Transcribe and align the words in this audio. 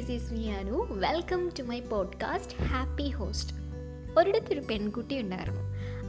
This 0.00 0.10
is 0.10 0.32
me 0.32 0.50
Anu 0.50 0.86
welcome 0.90 1.50
to 1.58 1.62
my 1.62 1.80
podcast 1.80 2.62
happy 2.62 3.08
host 3.08 3.54
ഒരിടത്തൊരു 4.18 4.60
പെൺകുട്ടി 4.60 5.20
ഉണ്ടായിരുന്നു. 5.20 5.60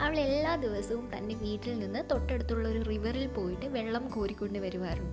അവൾ 0.04 0.20
എല്ലാ 0.20 0.56
ദിവസവും 0.56 1.12
തന്റെ 1.18 1.36
വീട്ടിൽ 1.36 1.80
നിന്ന് 1.80 2.10
തൊട്ടടുത്തുള്ള 2.12 2.68
ഒരു 2.68 2.80
റിവറിൽ 2.80 3.28
പോയിട്ട് 3.28 3.66
വെള്ളം 3.66 4.10
കോരിക്കൊണ്ട് 4.10 4.60
വരുമായിരുന്നു. 4.60 5.12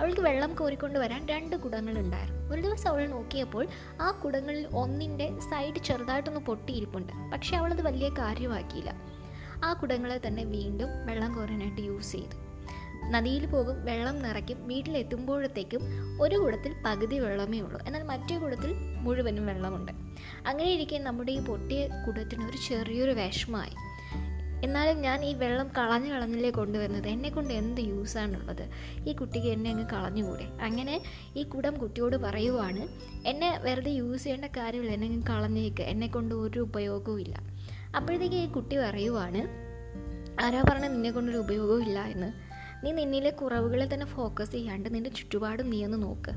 അവൾക്ക് 0.00 0.20
വെള്ളം 0.20 0.54
കോരിക്കൊണ്ട് 0.54 0.98
വരാൻ 0.98 1.26
രണ്ട് 1.26 1.56
കുടങ്ങളുണ്ടായിരുന്നു 1.56 2.54
ഒരു 2.54 2.62
ദിവസം 2.62 2.90
അവൾ 2.90 3.06
നോക്കിയപ്പോൾ 3.06 3.66
ആ 4.00 4.10
കുടങ്ങളിൽ 4.24 4.66
ഒന്നിന്റെ 4.74 5.40
സൈഡ് 5.40 5.78
ചെറുതായിട്ടൊന്ന് 5.78 6.40
പൊട്ടിയിരിപ്പുണ്ട്. 6.40 7.12
പക്ഷേ 7.32 7.56
അവളത് 7.56 7.82
വലിയ 7.82 8.08
കാര്യമാക്കിയില്ല. 8.08 8.94
ആ 9.64 9.72
കുടങ്ങളെ 9.72 10.20
തന്നെ 10.26 10.44
വീണ്ടും 10.44 11.06
വെള്ളം 11.06 11.34
കോരാനായിട്ട് 11.34 11.80
യൂസ് 11.80 12.12
ചെയ്തു. 12.12 12.45
നദിയിൽ 13.10 13.46
പോകും 13.46 13.84
വെള്ളം 13.84 14.22
നിറയ്ക്കും 14.22 14.68
വീട്ടിലെത്തുമ്പോഴത്തേക്കും 14.68 15.80
ഒരു 16.20 16.36
കുടത്തിൽ 16.36 16.74
പകുതി 16.84 17.18
വെള്ളമേ 17.18 17.60
ഉള്ളൂ. 17.60 17.80
എന്നാൽ 17.86 18.02
മറ്റേ 18.02 18.38
കുടത്തിൽ 18.38 18.74
മുഴുവനും 19.00 19.46
വെള്ളമുണ്ട്. 19.46 19.92
അങ്ങനെ 20.46 20.70
ഇരിക്കെ 20.70 20.96
നമ്മുടെ 20.96 21.32
ഈ 21.32 21.40
പൊട്ടിയ 21.40 21.88
കുടത്തിന് 22.06 22.44
ഒരു 22.44 22.56
ചെറിയൊരു 22.68 23.10
വിഷമമായി. 23.10 23.70
എന്നാലും 24.64 25.00
ഞാൻ 25.00 25.24
ഈ 25.24 25.34
വെള്ളം 25.34 25.68
കളഞ്ഞു 25.78 26.12
കളഞ്ഞില്ലേ 26.12 26.50
കൊണ്ടുവരുന്നത്. 26.50 27.08
എന്നെ 27.08 27.28
കൊണ്ട് 27.28 27.54
എന്ത് 27.54 27.80
യൂസാണുള്ളത് 27.80 28.68
ഈ 29.08 29.12
കുട്ടിക്ക് 29.12 29.46
എന്നെ 29.46 29.70
അങ്ങ് 29.70 29.86
കളഞ്ഞുകൂടെ? 29.92 30.44
അങ്ങനെ 30.62 31.02
ഈ 31.36 31.42
കുടം 31.42 31.74
കുട്ടിയോട് 31.74 32.16
പറയുവാണ് 32.16 32.88
എന്നെ 33.26 33.58
വെറുതെ 33.62 33.90
യൂസ് 33.90 34.24
ചെയ്യേണ്ട 34.24 34.44
കാര്യമില്ല. 34.44 34.92
എന്നെ 34.92 35.06
അങ്ങ് 35.06 35.22
കളഞ്ഞേക്ക്. 35.30 35.82
എന്നെ 35.82 36.06
കൊണ്ട് 36.06 36.34
ഒരു 36.34 36.60
ഉപയോഗവും 36.60 37.20
ഇല്ല. 37.20 37.34
അപ്പോഴത്തേക്ക് 37.96 38.36
ഈ 38.36 38.46
കുട്ടി 38.46 38.76
പറയുവാണ് 38.76 39.66
ആരാ 40.44 40.64
പറഞ്ഞ 40.70 40.86
നിന്നെ 40.86 41.10
കൊണ്ടൊരു 41.10 41.38
ഉപയോഗവും 41.38 41.82
ഇല്ല 41.82 41.98
എന്ന്. 41.98 42.45
നീ 42.86 42.92
നിന്നിലെ 42.92 43.30
കുറവുകളെ 43.30 43.94
തന്നെ 43.94 44.06
ഫോക്കസ് 44.06 44.52
ചെയ്യാണ്ട് 44.52 44.94
നിന്റെ 44.94 45.10
ചുറ്റുപാടും 45.10 45.70
നീ 45.70 45.84
ഒന്ന് 45.84 46.02
നോക്ക്. 46.02 46.30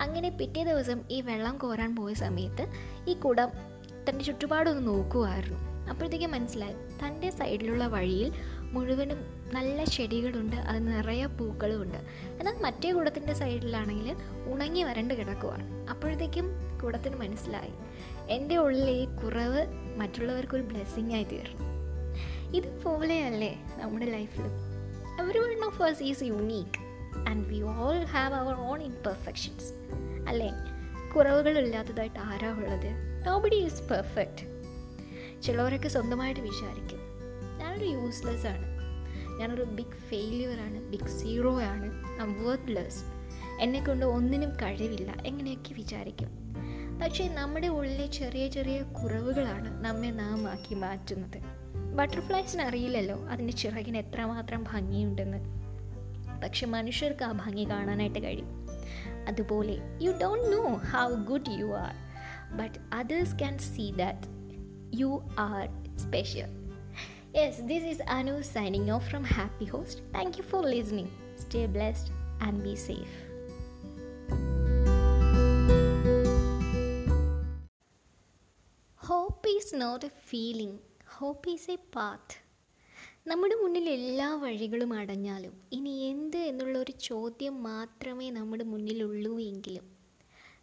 അങ്ങനെ 0.00 0.28
പിറ്റേ 0.28 0.64
ദിവസം 0.64 1.00
ഈ 1.10 1.20
വെള്ളം 1.20 1.58
കോരാൻ 1.58 1.96
പോയ 1.96 2.14
സമയത്ത് 2.14 2.66
ഈ 3.10 3.14
കുടം 3.14 3.48
തന്റെ 4.08 4.24
ചുറ്റുപാടൊന്ന് 4.24 4.86
നോക്കുമായിരുന്നു 4.86 5.88
അപ്പോഴത്തേക്ക് 5.90 6.26
മനസ്സിലായി 6.26 6.72
തന്റെ 6.72 7.30
സൈഡിലുള്ള 7.30 7.86
വഴിയിൽ 7.86 8.32
മുഴുവനും 8.60 9.18
നല്ല 9.52 9.84
ചെടികളുണ്ട് 9.84 10.56
അത് 10.56 10.88
നിറയെ 10.88 11.26
പൂക്കളുമുണ്ട്. 11.26 11.98
എന്നാൽ 12.40 12.62
മറ്റേ 12.62 12.92
കുടത്തിന്റെ 12.92 13.32
സൈഡിലാണെങ്കിൽ 13.32 14.16
ഉണങ്ങി 14.52 14.82
വരണ്ട് 14.82 15.14
കിടക്കുവാണ്. 15.14 15.88
അപ്പോഴത്തേക്കും 15.88 16.46
കുടത്തിന് 16.84 17.16
മനസ്സിലായി 17.16 17.72
എന്റെ 18.28 18.56
ഉള്ളിലെ 18.56 18.92
ഈ 18.92 19.04
കുറവ് 19.04 19.66
മറ്റുള്ളവർക്കൊരു 19.96 20.62
ബ്ലെസ്സിങ് 20.62 21.12
ആയി 21.12 21.24
തീർന്നു. 21.24 21.72
ഇതുപോലെയല്ലേ 22.56 23.58
നമ്മുടെ 23.76 24.06
ലൈഫിലും 24.06 24.71
every 25.20 25.38
one 25.38 25.64
of 25.64 25.82
us 25.82 26.02
is 26.02 26.22
unique 26.22 26.78
and 27.28 27.46
we 27.46 27.62
all 27.62 28.04
have 28.04 28.34
our 28.34 28.54
own 28.54 28.82
imperfections 28.82 29.72
അല്ലേ? 30.28 30.50
കുറവുകളില്ലാത്തതായിട്ട് 31.16 32.18
ആരാ 32.18 32.50
ഉള്ളത്? 32.50 33.22
നോബഡി 33.26 33.54
ഈസ് 33.54 33.82
പെർഫെക്റ്റ് 33.82 34.52
ചിലവരൊക്കെ 35.42 35.88
സ്വന്തമായിട്ട് 35.88 36.40
വിചാരിക്കും. 36.40 36.98
ഞാനൊരു 37.58 37.84
യൂസ്ലെസ് 37.84 38.46
ആണ്. 38.46 38.66
ഞാനൊരു 39.40 39.62
ബിഗ് 39.62 39.98
ഫെയിലിയറാണ് 40.08 40.90
ബിഗ് 40.90 41.08
സീറോ 41.08 41.62
ആണ്. 41.62 41.92
ഐ 42.22 42.44
വർത്ത്ലെസ് 42.44 43.04
എന്നെക്കൊണ്ട് 43.60 44.06
ഒന്നിനും 44.06 44.50
കഴിവില്ല. 44.50 45.14
എങ്ങനെയൊക്കെ 45.26 45.74
വിചാരിക്കും. 45.74 46.28
പക്ഷേ 47.02 47.28
നമ്മുടെ 47.28 47.66
ഉള്ളിലെ 47.66 48.06
ചെറിയ 48.06 48.48
ചെറിയ 48.48 48.82
കുറവുകളാണ് 48.82 49.84
നമ്മെ 49.84 50.10
നാം 50.10 50.48
ആക്കി 50.48 50.74
മാറ്റുന്നത്. 50.74 51.61
ബട്ടർഫ്ലൈസിന് 51.96 52.62
അറിയില്ലല്ലോ. 52.62 53.28
അതിന്റെ 53.28 53.52
ചിറകിന് 53.52 53.96
എത്രമാത്രം 53.96 54.64
ഭംഗിയുണ്ടെന്ന്. 54.72 55.40
പക്ഷെ 56.42 56.66
മനുഷ്യർക്ക് 56.66 57.24
ആ 57.24 57.32
ഭംഗി 57.32 57.70
കാണാനായിട്ട് 57.70 58.22
കഴിയും. 58.22 58.62
അതുപോലെ 59.28 59.76
you 60.02 60.12
don't 60.22 60.52
know 60.52 60.62
how 60.74 61.08
good 61.14 61.50
you 61.50 61.66
are 61.66 61.94
but 62.56 62.78
others 62.94 63.38
can 63.38 63.58
see 63.58 63.92
that 63.92 64.20
you 65.00 65.28
are 65.38 65.68
special 65.98 66.50
yes 67.36 67.60
this 67.60 67.84
is 67.84 68.02
Anu 68.02 68.42
signing 68.42 68.90
off 68.90 69.10
from 69.10 69.22
happy 69.22 69.64
host 69.64 70.14
thank 70.14 70.38
you 70.38 70.42
for 70.42 70.66
listening 70.66 71.08
stay 71.38 71.66
blessed 71.66 72.12
and 72.42 72.62
be 72.62 72.74
safe 72.74 73.14
hope 78.96 79.48
is 79.48 79.74
not 79.74 80.06
a 80.06 80.10
feeling 80.28 80.78
hope 81.22 81.50
is 81.50 81.70
a 81.70 81.76
path 81.96 82.34
നമ്മുടെ 83.26 83.54
മുന്നിൽ 83.54 83.88
എല്ലാ 83.88 84.34
വഴികളും 84.34 84.92
അടഞ്ഞാലും 84.92 85.62
ഇനി 85.72 86.00
എന്ത് 86.08 86.36
എന്നുള്ള 86.36 86.78
ഒരു 86.78 86.92
ചോദ്യം 86.92 87.62
മാത്രമേ 87.62 88.30
നമ്മുടെ 88.30 88.64
മുന്നിലുള്ളൂ 88.64 89.40
എങ്കിലും 89.40 89.84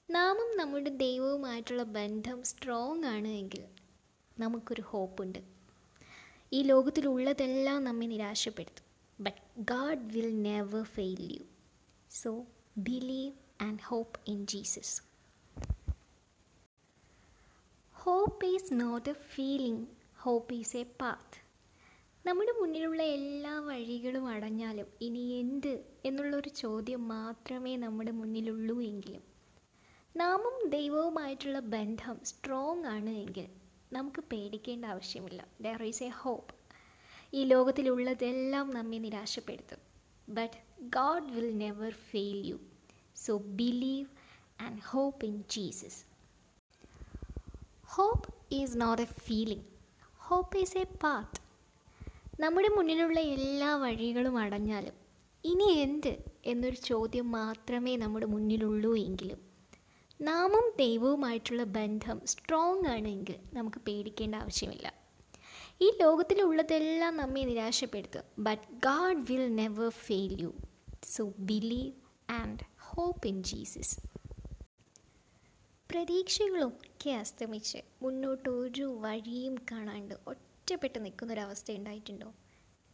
നാമും 0.09 0.57
നമ്മുടെ 0.57 0.89
ദൈവവുമായിട്ടുള്ള 0.89 1.83
ബന്ധം 1.83 2.43
സ്ട്രോങ് 2.43 3.03
ആണ് 3.03 3.27
എങ്കിൽ 3.27 3.65
നമുക്കൊരു 4.39 4.81
ഹോപ്പുണ്ട് 4.81 5.39
ഈ 6.53 6.61
ലോകത്തിലുള്ളതെല്ലാം 6.63 7.83
നമ്മെ 7.83 8.05
നിരാശപ്പെടുത്തും. 8.05 8.85
But 9.19 9.37
God 9.59 10.13
will 10.13 10.41
never 10.41 10.83
fail 10.83 11.33
you 11.33 11.43
so 12.11 12.45
believe 12.77 13.33
and 13.61 13.79
hope 13.79 14.19
in 14.27 14.45
Jesus 14.45 15.01
hope 17.93 18.45
is 18.45 18.73
not 18.73 19.09
a 19.09 19.13
feeling 19.13 19.98
hope 20.19 20.53
is 20.53 20.77
a 20.77 20.83
path 20.83 21.37
നമ്മുടെ 22.27 22.51
മുന്നിലുള്ള 22.51 23.03
എല്ലാ 23.03 23.59
വഴികളും 23.59 24.27
അടഞ്ഞാലും 24.27 24.87
ഇനി 25.01 25.29
എന്ത് 25.39 25.85
എന്നുള്ളൊരു 26.05 26.49
ചോദ്യം 26.49 27.07
മാത്രമേ 27.07 27.77
നമ്മുടെ 27.77 28.11
മുന്നിലുള്ളൂ 28.11 28.81
എങ്കിലും. 28.81 29.23
നാമും 30.17 30.69
ദൈവവുമായിട്ടുള്ള 30.69 31.59
ബന്ധം 31.59 32.19
സ്ട്രോങ് 32.23 32.85
ആണ് 32.85 33.09
എങ്കിൽ 33.09 33.47
നമുക്ക് 33.93 34.21
പേടിക്കേണ്ട 34.21 34.85
ആവശ്യമില്ല. 34.85 35.47
ദർ 35.61 35.83
ഈസ് 35.83 36.03
എ 36.03 36.07
ഹോപ്പ് 36.07 36.53
ഈ 37.33 37.43
ലോകത്തിലുള്ളതെല്ലാം 37.43 38.69
നമ്മെ 38.69 38.97
നിരാശപ്പെടുത്തും. 38.97 39.81
But 40.29 40.57
God 40.79 41.31
will 41.31 41.57
never 41.57 41.91
fail 41.91 42.47
you 42.47 42.59
so 43.15 43.37
believe 43.37 44.07
and 44.61 44.81
hope 44.81 45.25
in 45.25 45.43
Jesus 45.49 46.05
hope 47.85 48.33
is 48.51 48.81
not 48.81 49.01
a 49.01 49.05
feeling 49.05 49.78
hope 50.31 50.57
is 50.57 50.77
a 50.77 50.83
path 50.83 51.41
നമ്മുടെ 52.39 52.67
മുന്നിലുള്ള 52.67 53.19
എല്ലാ 53.19 53.75
വഴികളും 53.75 54.37
അടഞ്ഞാലും 54.37 54.93
ഇനി 55.45 55.63
എന്ത് 55.63 56.23
എന്നൊരു 56.45 56.75
ചോദ്യം 56.75 57.31
മാത്രമേ 57.31 57.97
നമ്മുടെ 57.97 58.25
മുന്നിലുള്ളൂ 58.25 58.97
എങ്കിലും 58.97 59.39
നാമും 60.21 60.73
ദൈവവുമായിട്ടുള്ള 60.79 61.63
ബന്ധം 61.63 62.21
സ്ട്രോങ് 62.25 62.87
ആണെങ്കിൽ 62.87 63.35
നമുക്ക് 63.53 63.77
പേടിക്കേണ്ട 63.77 64.35
ആവശ്യമില്ല. 64.35 64.93
ഈ 65.81 65.93
ലോകത്തിലുള്ളതെല്ലാം 66.01 67.17
നമ്മെ 67.17 67.43
നിരാശപ്പെടുത്തും. 67.43 68.23
But 68.39 68.63
God 68.73 69.31
will 69.31 69.55
never 69.55 69.89
fail 69.89 70.41
you 70.41 70.53
so 71.03 71.33
believe 71.39 71.91
and 72.29 72.59
hope 72.79 73.27
in 73.27 73.43
Jesus 73.43 74.18
പ്രതീക്ഷകളൊക്കെ 75.91 77.09
അസ്തമിച്ച് 77.09 77.77
മുന്നോട്ട് 78.01 78.49
ഒരു 78.49 78.97
വഴിയും 79.01 79.55
കാണാണ്ട് 79.71 80.15
ഒറ്റപ്പെട്ട് 80.27 81.05
നിൽക്കുന്നൊരവസ്ഥ 81.05 81.71
ഉണ്ടായിട്ടുണ്ടോ 81.71 82.33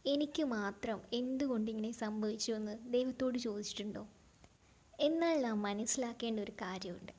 എനിക്ക് 0.06 0.42
മാത്രം 0.42 1.00
എന്തുകൊണ്ട് 1.12 1.70
ഇങ്ങനെ 1.70 1.92
സംഭവിച്ചു 1.92 2.52
എന്ന് 2.52 2.78
ദൈവത്തോട് 2.92 3.38
ചോദിച്ചിട്ടുണ്ടോ? 3.38 4.08
എന്നാൽ 5.00 5.42
നാം 5.42 5.62
മനസ്സിലാക്കേണ്ട 5.62 6.40
ഒരു 6.40 6.50
കാര്യമുണ്ട്. 6.50 7.12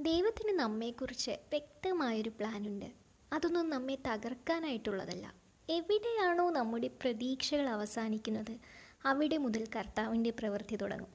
ദൈവത്തിന് 0.00 0.58
നമ്മെക്കുറിച്ച് 0.58 1.30
വ്യക്തമായൊരു 1.30 2.28
പ്ലാനുണ്ട്. 2.28 2.86
അതൊന്നും 3.32 3.70
നമ്മെ 3.70 3.98
തകർക്കാനായിട്ടുള്ളതല്ല. 4.06 5.34
എവിടെയാണോ 5.70 6.50
നമ്മുടെ 6.50 6.88
പ്രതീക്ഷകൾ 6.88 7.68
അവസാനിക്കുന്നത് 7.68 8.58
അവിടെ 9.04 9.36
മുതൽ 9.36 9.66
കർത്താവിന്റെ 9.76 10.30
പ്രവൃത്തി 10.30 10.76
തുടങ്ങും. 10.76 11.12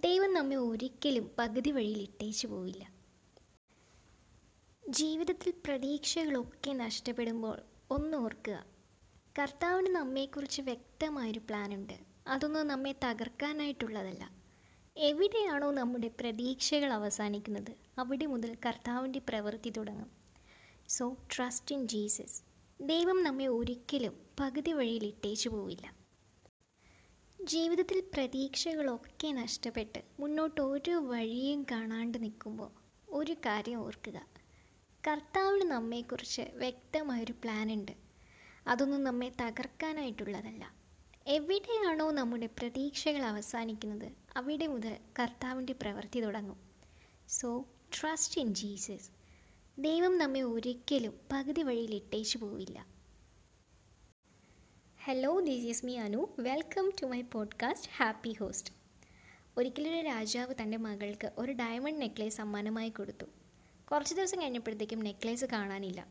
ദൈവം 0.00 0.34
നമ്മെ 0.34 0.56
ഒരിക്കലും 0.56 1.30
പകുതി 1.38 1.70
വഴിയിൽ 1.70 2.02
ഇട്ടേച്ചു 2.02 2.46
പോവില്ല. 2.46 2.93
ജീവിതത്തിൽ 4.88 5.52
പ്രതീക്ഷകളൊക്കെ 5.66 6.72
നഷ്ടപ്പെടുമ്പോൾ 6.72 7.60
ഒന്ന് 7.90 8.16
ഓർക്കുക. 8.16 8.64
കർത്താവിന് 9.38 9.86
നമ്മെക്കുറിച്ച് 9.86 10.62
വ്യക്തമായൊരു 10.62 11.38
പ്ലാനുണ്ട്. 11.38 11.92
അതൊന്നും 12.26 12.66
നമ്മെ 12.66 12.94
തകർക്കാനായിട്ടുള്ളതല്ല. 13.04 14.30
എവിടെയാണോ 14.96 15.70
നമ്മുടെ 15.70 16.08
പ്രതീക്ഷകൾ 16.20 16.92
അവസാനിക്കുന്നത് 16.92 17.72
അവിടെ 17.98 18.26
മുതൽ 18.26 18.56
കർത്താവിന്റെ 18.66 19.18
പ്രവൃത്തി 19.28 19.70
തുടങ്ങും. 19.70 20.10
സോ 20.88 21.16
ട്രസ്റ്റ് 21.36 21.74
ഇൻ 21.74 21.88
ജീസസ് 21.88 22.42
ദൈവം 22.80 23.22
നമ്മെ 23.22 23.46
ഒരിക്കലും 23.46 24.20
പകുതി 24.40 24.72
വഴിയിൽ 24.72 25.04
ഇട്ടേച്ചു 25.04 25.48
പോവില്ല. 25.48 25.94
ജീവിതത്തിൽ 27.44 28.00
പ്രതീക്ഷകളൊക്കെ 28.00 29.32
നഷ്ടപ്പെട്ട് 29.32 30.02
മുന്നോട്ട് 30.20 30.60
ഒരു 30.60 30.90
വഴിയും 30.90 31.66
കാണാണ്ട് 31.70 32.22
നിൽക്കുമ്പോൾ 32.22 32.70
ഒരു 33.08 33.32
കാര്യം 33.32 33.78
ഓർക്കുക. 33.78 34.33
കർത്താവിന് 35.06 35.70
നമ്മെക്കുറിച്ച് 35.70 36.42
വ്യക്തമായൊരു 36.42 37.32
പ്ലാനുണ്ട്. 37.32 37.92
അതൊന്നും 38.66 39.04
നമ്മെ 39.04 39.32
തകർക്കാനായിട്ടുള്ളതല്ല. 39.40 40.74
എവിടെയാണോ 41.26 42.10
നമ്മുടെ 42.10 42.46
പ്രതീക്ഷകൾ 42.46 43.22
അവസാനിക്കുന്നത് 43.22 44.12
അവിടെ 44.36 44.66
മുതൽ 44.66 44.96
കർത്താവിന്റെ 45.18 45.72
പ്രവൃത്തി 45.72 46.20
തുടങ്ങും. 46.20 46.56
സോ 47.28 47.64
ട്രസ്റ്റ് 48.00 48.40
ഇൻ 48.40 48.54
ജീസസ് 48.54 49.10
ദൈവം 49.78 50.18
നമ്മെ 50.18 50.40
ഒരിക്കലും 50.40 51.20
പകുതി 51.32 51.62
വഴിയിൽ 51.62 51.94
ഇട്ടേച്ചു 51.94 52.38
പോവില്ല. 52.38 52.86
Hello 55.04 55.40
this 55.40 55.66
is 55.66 55.86
me 55.86 55.96
Anu 55.96 56.26
welcome 56.38 56.92
to 57.02 57.06
my 57.06 57.22
podcast 57.22 57.90
happy 57.96 58.32
host 58.32 58.72
ഒരിക്കലൊരു 59.56 60.06
രാജാവ് 60.06 60.54
തന്റെ 60.62 60.76
മകൾക്ക് 60.76 61.32
ഒരു 61.38 61.52
ഡയമണ്ട് 61.52 62.00
നെക്ലേസ് 62.00 62.36
സമ്മാനമായി 62.36 62.88
കൊടുത്തു. 62.88 63.26
കുറച്ച് 63.92 64.14
ദിവസം 64.14 64.42
കഴിഞ്ഞപ്പോഴത്തേക്കും 64.42 64.98
നെക്ലേസ് 64.98 65.44
കാണാനില്ല. 65.44 66.06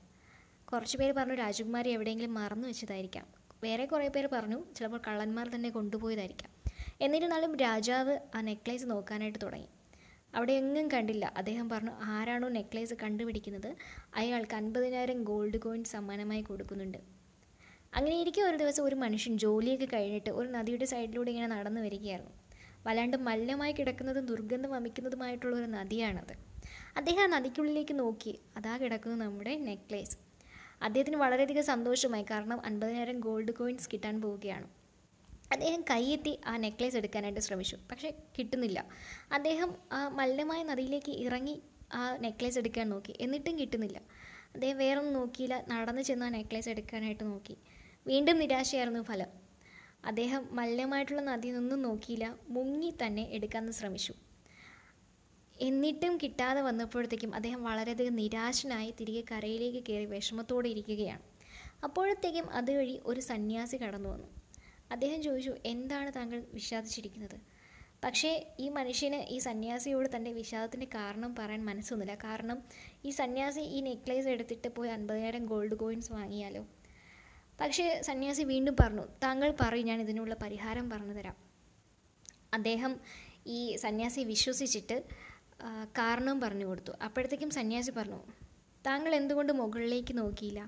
കുറച്ച് 0.74 0.98
പേര് 0.98 1.14
പറഞ്ഞു 1.14 1.34
രാജകുമാരി 1.34 1.90
എവിടെയെങ്കിലും 1.90 2.34
മറന്നു 2.34 2.68
വെച്ചതായിരിക്കാം. 2.68 3.25
വേറെ 3.64 3.86
കുറേ 3.86 4.08
പേര് 4.08 4.28
പറഞ്ഞു 4.28 4.64
ചിലപ്പോൾ 4.75 5.02
കള്ളന്മാർ 5.08 5.48
തന്നെ 5.48 5.70
കൊണ്ടുപോയതായിരിക്കാം. 5.70 6.52
എന്നിരുന്നാലും 7.02 7.58
രാജാവ് 7.58 8.18
ആ 8.36 8.42
നെക്ലേസ് 8.42 8.86
നോക്കാനായിട്ട് 8.86 9.40
തുടങ്ങി. 9.44 9.68
അവിടെ 10.36 10.54
എങ്ങും 10.54 10.92
കണ്ടില്ല. 10.92 11.34
അദ്ദേഹം 11.38 11.70
പറഞ്ഞു 11.70 11.92
ആരാണോ 11.92 12.50
നെക്ലേസ് 12.50 12.94
കണ്ടുപിടിക്കുന്നത്? 13.04 13.75
അയാൾക്ക് 14.16 14.56
അൻപതിനായിരം 14.56 15.24
ഗോൾഡ് 15.24 15.58
കോയിൻ 15.58 15.84
സമ്മാനമായി 15.84 16.42
കൊടുക്കുന്നുണ്ട്. 16.42 16.98
അങ്ങനെ 17.96 18.20
ഇരിക്കെ 18.20 18.42
ഒരു 18.42 18.58
ദിവസം 18.58 18.84
ഒരു 18.84 18.96
മനുഷ്യൻ 18.96 19.38
ജോലിയൊക്കെ 19.38 19.86
കഴിഞ്ഞിട്ട് 19.86 20.30
ഒരു 20.30 20.48
നദിയുടെ 20.48 20.86
സൈഡിലൂടെ 20.86 21.31
ഇങ്ങനെ 21.31 21.48
നടന്നു 21.48 21.81
വരികയായിരുന്നു. 21.81 22.31
വല്ലാണ്ട് 22.88 23.18
മല്ലമായി 23.18 23.72
കിടക്കുന്നതും 23.72 24.25
ദുർഗന്ധം 24.25 24.72
വമിക്കുന്നതുമായിട്ടുള്ള 24.72 25.56
ഒരു 25.56 25.66
നദിയാണത്. 25.66 26.52
അദ്ദേഹം 26.98 27.30
നദിക്കുള്ളിലേക്ക് 27.30 28.00
നോക്കി. 28.00 28.40
അതാ 28.57 28.78
കിടക്കുന്നു 28.78 29.25
നമ്മുടെ 29.25 29.56
നെക്ലേസ് 29.56 30.18
അദ്ദേഹത്തിന് 30.81 31.18
വളരെയധികം 31.18 31.63
സന്തോഷമായി. 31.63 32.25
കാരണം 32.31 32.66
അൻപതിനായിരം 32.66 33.19
ഗോൾഡ് 33.19 33.51
കോയിൻസ് 33.51 33.90
കിട്ടാൻ 33.94 34.22
പോവുകയാണ്. 34.22 34.68
അദ്ദേഹം 35.51 35.81
കൈയെത്തി 35.81 36.40
ആ 36.45 36.57
നെക്ലേസ് 36.57 36.98
എടുക്കാനായിട്ട് 36.98 37.40
ശ്രമിച്ചു. 37.40 37.78
പക്ഷേ 37.92 38.13
കിട്ടുന്നില്ല. 38.40 38.86
അദ്ദേഹം 39.31 39.75
ആ 39.92 40.07
മലിനമായ 40.07 40.63
നദിയിലേക്ക് 40.63 41.12
ഇറങ്ങി 41.12 41.62
ആ 41.94 42.18
നെക്ലേസ് 42.18 42.57
എടുക്കാൻ 42.57 42.90
നോക്കി. 42.90 43.13
എന്നിട്ടും 43.19 43.60
കിട്ടുന്നില്ല. 43.60 44.01
അദ്ദേഹം 44.54 44.78
വേറൊന്നും 44.78 45.13
നോക്കിയില്ല. 45.13 45.66
നടന്നു 45.68 46.01
ചെന്ന് 46.01 46.25
ആ 46.25 46.30
നെക്ലേസ് 46.30 46.69
എടുക്കാനായിട്ട് 46.69 47.24
നോക്കി. 47.24 47.57
വീണ്ടും 48.07 48.39
നിരാശയായിരുന്നു 48.39 49.01
ഫലം. 49.01 49.28
അദ്ദേഹം 50.06 50.48
മലിനമായിട്ടുള്ള 50.51 51.22
നദിയിൽ 51.22 51.56
നിന്നും 51.60 51.81
നോക്കിയില്ല. 51.81 52.36
മുങ്ങി 52.48 52.94
തന്നെ 53.06 53.24
എടുക്കാൻ 53.31 53.72
ശ്രമിച്ചു. 53.72 54.13
എന്നിട്ടും 55.63 56.18
കിട്ടാതെ 56.24 56.62
വന്നപ്പോഴത്തേക്കും 56.62 57.36
അദ്ദേഹം 57.36 57.63
വളരെയധികം 57.63 58.15
നിരാശനായി 58.15 58.94
തിരികെ 59.00 59.24
കരയിലേക്ക് 59.31 59.83
കയറി 59.89 60.06
വിഷമത്തോടെ 60.06 60.69
ഇരിക്കുകയാണ്. 60.69 61.21
അപ്പോഴത്തേക്കും 61.83 62.51
അതുവഴി 62.51 63.01
ഒരു 63.06 63.19
സന്യാസി 63.19 63.77
കടന്നു 63.77 64.10
വന്നു. 64.10 64.27
അദ്ദേഹം 64.92 65.24
ചോദിച്ചു 65.24 65.54
എന്താണ് 65.65 66.12
താങ്കൾ 66.15 66.44
വിഷാദിച്ചിരിക്കുന്നത്? 66.54 67.38
പക്ഷേ 68.04 68.54
ഈ 68.60 68.69
മനുഷ്യന് 68.69 69.15
ഈ 69.15 69.38
സന്യാസിയോട് 69.38 70.10
തന്റെ 70.15 70.31
വിഷാദത്തിന്റെ 70.31 70.86
കാരണം 70.86 71.36
പറയാൻ 71.36 71.65
മനസ്സൊന്നുമില്ല. 71.65 72.15
കാരണം 72.24 72.63
ഈ 73.06 73.10
സന്യാസി 73.10 73.60
ഈ 73.60 73.81
നെക്ലേസ് 73.81 74.27
എടുത്തിട്ട് 74.27 74.68
പോയി 74.68 74.89
അൻപതിനായിരം 74.89 75.45
ഗോൾഡ് 75.45 75.75
കോയിൻസ് 75.75 76.12
വാങ്ങിയാലോ? 76.12 76.68
പക്ഷേ 77.62 78.01
സന്യാസി 78.01 78.44
വീണ്ടും 78.44 78.75
പറഞ്ഞു 78.80 79.01
താങ്കൾ 79.24 79.54
പറയും 79.62 79.86
ഞാൻ 79.86 80.01
ഇതിനുള്ള 80.01 80.36
പരിഹാരം 80.36 80.89
പറഞ്ഞു 80.89 81.13
തരാം. 81.13 81.36
അദ്ദേഹം 82.54 83.00
ഈ 83.48 83.75
സന്യാസി 83.75 84.21
വിശ്വസിച്ചിട്ട് 84.21 85.04
ആ, 85.59 85.83
കാരണം 85.83 86.41
പറഞ്ഞു 86.41 86.65
കൊടുത്തു. 86.65 86.91
അപ്പോഴത്തേക്കും 87.01 87.50
സന്യാസി 87.50 87.91
പറഞ്ഞു 87.91 88.19
താങ്കൾ 88.85 89.15
എന്തുകൊണ്ട് 89.15 89.53
മുകളിലേക്ക് 89.53 90.17
നോക്കിയില്ല? 90.17 90.61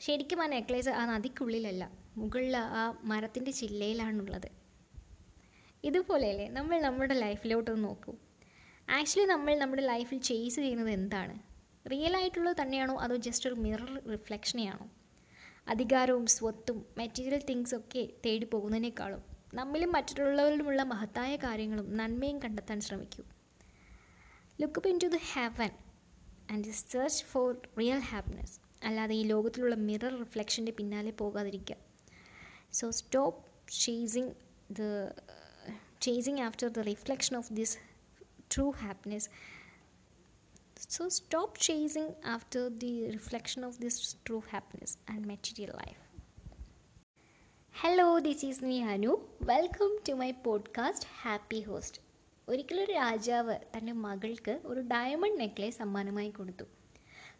ശരിക്കും 0.00 0.42
ആ 0.42 0.46
നെക്ലേസ് 0.46 0.88
ആ 0.88 1.06
നദിക്കുള്ളിലല്ല 1.06 1.90
മുകളിൽ 2.16 2.56
ആ 2.56 2.98
മരത്തിന്റെ 3.04 3.50
ചില്ലയിലാണുള്ളത്. 3.50 4.48
ഇതുപോലെയല്ലേ 5.84 6.48
നമ്മൾ 6.48 6.80
നമ്മുടെ 6.80 7.14
ലൈഫിലോട്ടൊന്ന് 7.14 7.88
നോക്കൂ. 7.88 8.12
ആക്ച്വലി 8.88 9.26
നമ്മൾ 9.26 9.54
നമ്മുടെ 9.54 9.82
ലൈഫിൽ 9.82 10.18
ചേസ് 10.20 10.56
ചെയ്യുന്നത് 10.56 10.90
എന്താണ്? 10.90 11.34
റിയൽ 11.90 12.16
ആയിട്ടുള്ളത് 12.16 12.62
തന്നെയാണോ 12.62 12.94
അതോ 12.94 13.16
ജസ്റ്റ് 13.16 13.48
ഒരു 13.48 13.54
മിറർ 13.54 14.02
റിഫ്ലക്ഷനെയാണോ 14.12 14.86
അധികാരവും 15.68 16.26
സ്വത്തും 16.26 16.86
മെറ്റീരിയൽ 16.98 17.44
തിങ്സ് 17.48 17.74
ഒക്കെ 17.74 18.08
തേടി 18.24 18.46
പോകുന്നതിനേക്കാളും 18.46 19.22
നമ്മിലും 19.54 19.92
മറ്റുള്ളവരിലുമുള്ള 19.92 20.82
മഹത്തായ 20.82 21.36
കാര്യങ്ങളും 21.36 21.96
നന്മയും 21.96 22.38
കണ്ടെത്താൻ 22.44 22.80
ശ്രമിക്കൂ. 22.80 23.22
Look 24.60 24.78
up 24.78 24.88
into 25.02 25.06
the 25.06 25.16
heaven 25.32 25.70
and 26.50 26.64
search 26.64 27.24
for 27.24 27.56
real 27.78 27.98
happiness 27.98 28.60
അല്ലാതെ 28.82 29.14
ഈ 29.14 29.24
ലോകത്തിലുള്ള 29.24 29.74
മിറർ 29.74 30.18
റിഫ്ലക്ഷന്റെ 30.18 30.72
പിന്നാലെ 30.72 31.10
പോകാതിരിക്കുക. 31.10 31.76
So 32.72 32.90
stop 32.90 33.40
chasing 33.68 34.32
the 34.70 35.08
chasing 36.00 36.40
after 36.40 36.68
the 36.68 36.78
reflection 36.78 37.36
of 37.36 37.52
this 37.52 37.78
true 38.56 38.70
happiness 38.70 39.28
so 40.88 41.08
stop 41.08 41.60
chasing 41.60 42.12
after 42.26 42.68
the 42.68 43.10
reflection 43.10 43.64
of 43.66 43.78
this 43.78 44.16
true 44.26 44.38
happiness 44.38 44.98
and 45.10 45.26
material 45.26 45.72
life 45.76 46.00
hello 47.74 48.18
this 48.18 48.46
is 48.46 48.64
me 48.64 48.82
Anu 48.82 49.16
welcome 49.42 49.98
to 50.08 50.12
my 50.12 50.32
podcast 50.32 51.08
happy 51.22 51.60
host 51.60 52.09
ഒരിക്കലൊരു 52.50 52.92
രാജാവ് 52.92 53.56
തന്റെ 53.76 53.92
മകൾക്ക് 53.92 54.60
ഒരു 54.64 54.80
diamond 54.80 55.40
necklace 55.40 55.78
സമ്മാനമായി 55.78 56.30
കൊടുത്തു. 56.30 56.64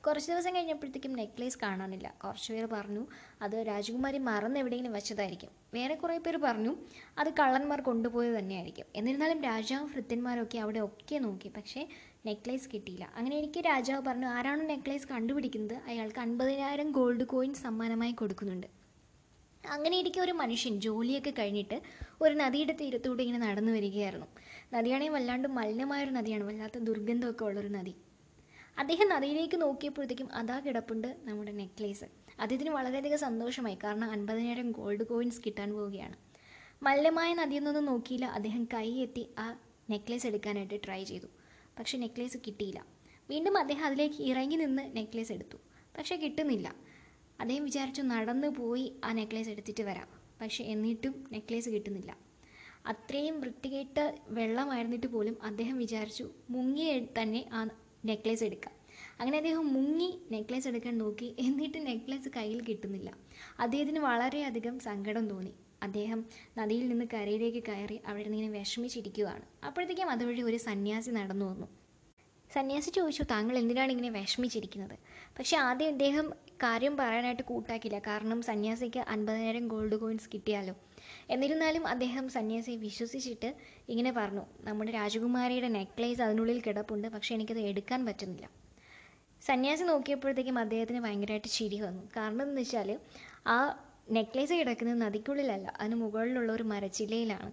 കുറച്ച് 0.07 0.33
ദിവസം 0.33 0.55
കഴിഞ്ഞപ്പോഴത്തേക്കും 0.55 1.13
നെക്ലേസ് 1.13 1.59
കാണാനില്ല. 1.63 2.15
കുറച്ച് 2.25 2.53
പേർ 2.53 2.67
പറഞ്ഞു 2.67 3.07
അത് 3.43 3.57
രാജകുമാരി 3.67 4.19
മറന്ന് 4.19 4.61
എവിടെയെങ്കിലും 4.61 4.93
വെച്ചതായിരിക്കും. 4.93 5.51
വേറെ 5.75 5.95
കുറേ 5.95 6.19
പേര് 6.19 6.37
പറഞ്ഞു 6.37 6.77
അത് 7.19 7.31
കള്ളന്മാർ 7.41 7.81
കൊണ്ടുപോയത് 7.81 8.35
തന്നെയായിരിക്കും. 8.39 8.85
എന്നിരുന്നാലും 8.97 9.43
രാജാവും 9.43 9.91
ഭൃത്യന്മാരൊക്കെ 9.93 10.59
അവിടെ 10.59 10.81
ഒക്കെ 10.81 11.19
നോക്കി. 11.19 11.49
പക്ഷേ 11.57 11.89
നെക്ലേസ് 12.27 12.69
കിട്ടിയില്ല. 12.75 13.13
അങ്ങനെ 13.17 13.37
എനിക്ക് 13.37 13.61
രാജാവ് 13.67 14.03
പറഞ്ഞു 14.09 14.27
ആരാണോ 14.27 14.63
നെക്ലേസ് 14.67 15.09
കണ്ടുപിടിക്കുന്നത്? 15.09 15.75
അയാൾക്ക് 15.87 16.19
അൻപതിനായിരം 16.19 16.91
ഗോൾഡ് 16.91 17.25
കോയിൻ 17.25 17.55
സമ്മാനമായി 17.55 18.13
കൊടുക്കുന്നുണ്ട്. 18.13 18.67
അങ്ങനെ 19.71 19.97
ഇരിക്കെ 19.99 20.21
ഒരു 20.21 20.33
മനുഷ്യൻ 20.33 20.81
ജോലിയൊക്കെ 20.81 21.31
കഴിഞ്ഞിട്ട് 21.39 21.83
ഒരു 22.21 22.35
നദിയുടെ 22.35 22.73
തീരത്തൂടെ 22.73 23.23
ഇങ്ങനെ 23.23 23.47
നടന്നു 23.47 23.73
വരികയായിരുന്നു. 23.73 24.27
നദിയാണെങ്കിൽ 24.73 25.15
വല്ലാണ്ട് 25.15 25.49
മലിനമായൊരു 25.49 26.11
നദിയാണ് 26.11 26.45
വല്ലാത്ത 26.45 26.79
ദുർഗന്ധമൊക്കെ 26.79 27.45
ഉള്ളൊരു 27.45 27.69
നദി. 27.69 27.95
അദ്ദേഹം 28.79 29.09
നദിയിലേക്ക് 29.09 29.63
നോക്കിയപ്പോഴത്തേക്കും 29.63 30.33
അതാ 30.33 30.61
കിടപ്പുണ്ട് 30.61 31.17
നമ്മുടെ 31.23 31.53
നെക്ലേസ്. 31.53 32.05
അദ്ദേഹത്തിന് 32.41 32.71
വളരെയധികം 32.71 33.19
സന്തോഷമായി 33.19 33.79
കാരണം 33.85 34.11
അൻപതിനായിരം 34.11 34.71
ഗോൾഡ് 34.71 35.05
കോയിൻസ് 35.05 35.41
കിട്ടാൻ 35.47 35.73
പോവുകയാണ്. 35.73 36.17
മലിനമായ 36.83 37.35
നദിയൊന്നും 37.35 37.85
നോക്കിയില്ല 37.85 38.25
അദ്ദേഹം 38.25 38.65
കൈ 38.65 38.91
എത്തി 38.91 39.35
ആ 39.39 39.59
നെക്ലേസ് 39.91 40.27
എടുക്കാനായിട്ട് 40.27 40.81
ട്രൈ 40.85 41.05
ചെയ്തു. 41.05 41.27
പക്ഷെ 41.79 41.99
നെക്ലേസ് 41.99 42.39
കിട്ടിയില്ല. 42.47 42.87
വീണ്ടും 43.31 43.59
അദ്ദേഹം 43.59 43.85
അതിലേക്ക് 43.85 44.23
ഇറങ്ങി 44.23 44.57
നിന്ന് 44.57 44.97
നെക്ലേസ് 44.97 45.33
എടുത്തു. 45.33 45.57
പക്ഷെ 45.99 46.17
കിട്ടുന്നില്ല. 46.17 46.75
അദ്ദേഹം 47.41 47.65
വിചാരിച്ചു 47.65 48.03
നടന്നു 48.03 48.49
പോയി 48.49 49.01
ആ 49.05 49.13
നെക്ലേസ് 49.13 49.49
എടുത്തിട്ട് 49.49 49.83
വരാം. 49.83 50.09
പക്ഷെ 50.41 50.65
എന്നിട്ടും 50.65 51.25
നെക്ലേസ് 51.33 51.69
കിട്ടുന്നില്ല. 51.69 52.30
അത്രയും 52.85 53.41
വൃത്തികെട്ട 53.41 54.13
വെള്ളമായിരുന്നിട്ട് 54.29 55.07
പോലും 55.07 55.37
അദ്ദേഹം 55.43 55.79
വിചാരിച്ചു 55.79 56.31
മുങ്ങി 56.51 57.09
തന്നെ 57.23 57.49
ആ 57.53 57.69
നെക്ലേസ് 58.05 58.45
എടുക്കാം. 58.45 58.75
അങ്ങനെ 59.21 59.37
അദ്ദേഹം 59.37 59.73
മുങ്ങി 59.73 60.21
നെക്ലേസ് 60.33 60.69
എടുക്കാൻ 60.69 60.99
നോക്കി. 60.99 61.37
എന്നിട്ട് 61.39 61.87
നെക്ലേസ് 61.87 62.29
കയ്യിൽ 62.37 62.65
കിട്ടുന്നില്ല. 62.65 63.11
അദ്ദേഹത്തിന് 63.61 63.99
വളരെയധികം 63.99 64.79
സങ്കടം 64.79 65.29
തോന്നി. 65.29 65.55
അദ്ദേഹം 65.83 66.25
നദിയിൽ 66.59 66.89
നിന്ന് 66.89 67.05
കരയിലേക്ക് 67.15 67.63
കയറി 67.69 68.01
അവിടെ 68.07 68.23
നിന്ന് 68.23 68.39
ഇങ്ങനെ 68.39 68.59
വിഷമിച്ചിരിക്കുകയാണ് 68.59 69.43
അപ്പോഴത്തേക്കും 69.65 70.11
അതുവഴി 70.11 70.43
ഒരു 70.43 70.57
സന്യാസി 70.57 71.11
നടന്നു 71.11 71.45
വന്നു. 71.45 71.69
സന്യാസി 72.55 72.91
ചോദിച്ചു 72.91 73.23
താങ്കൾ 73.23 73.59
എന്തിനാണ് 73.59 73.91
ഇങ്ങനെ 73.91 74.11
വിഷമിച്ചിരിക്കുന്നത്? 74.11 74.99
പക്ഷെ 75.39 75.57
ആദ്യം 75.57 75.89
അദ്ദേഹം 75.89 76.33
കാര്യം 76.63 76.97
പറയാനായിട്ട് 76.97 77.43
കൂട്ടാക്കില്ല 77.43 77.99
കാരണം 77.99 78.43
സന്യാസിക്ക് 78.43 78.99
അൻപതിനായിരം 78.99 79.69
ഗോൾഡ് 79.69 79.97
കോയിൻസ് 79.97 80.29
കിട്ടിയാലോ? 80.35 80.75
എന്നിരുന്നാലും 81.35 81.87
അദ്ദേഹം 81.87 82.29
സന്യാസിയെ 82.29 82.77
വിശ്വസിച്ചിട്ട് 82.77 83.55
ഇങ്ങനെ 83.89 84.11
പറഞ്ഞു 84.11 84.45
നമ്മുടെ 84.61 84.91
രാജകുമാരിയുടെ 84.91 85.69
നെക്ലേസ് 85.69 86.23
അതിനുള്ളിൽ 86.23 86.61
കിടപ്പുണ്ട് 86.61 87.09
പക്ഷേ 87.09 87.35
എനിക്കത് 87.35 87.61
എടുക്കാൻ 87.61 88.07
പറ്റുന്നില്ല. 88.07 88.47
സന്യാസി 89.43 89.85
നോക്കിയപ്പോഴത്തേക്കും 89.85 90.59
അദ്ദേഹത്തിന് 90.59 91.01
ഭയങ്കരമായിട്ട് 91.01 91.49
ചിരി 91.49 91.81
വന്നു. 91.81 92.03
കാരണം 92.17 92.43
എന്ന് 92.43 92.61
വെച്ചാൽ 92.61 92.99
ആ 93.47 93.57
നെക്ലേസ് 94.11 94.55
കിടക്കുന്നത് 94.55 95.01
നദിക്കുള്ളിലല്ല 95.03 95.67
അതിന് 95.81 95.95
മുകളിലുള്ള 95.95 96.53
ഒരു 96.53 96.63
മരച്ചില്ലയിലാണ്. 96.63 97.51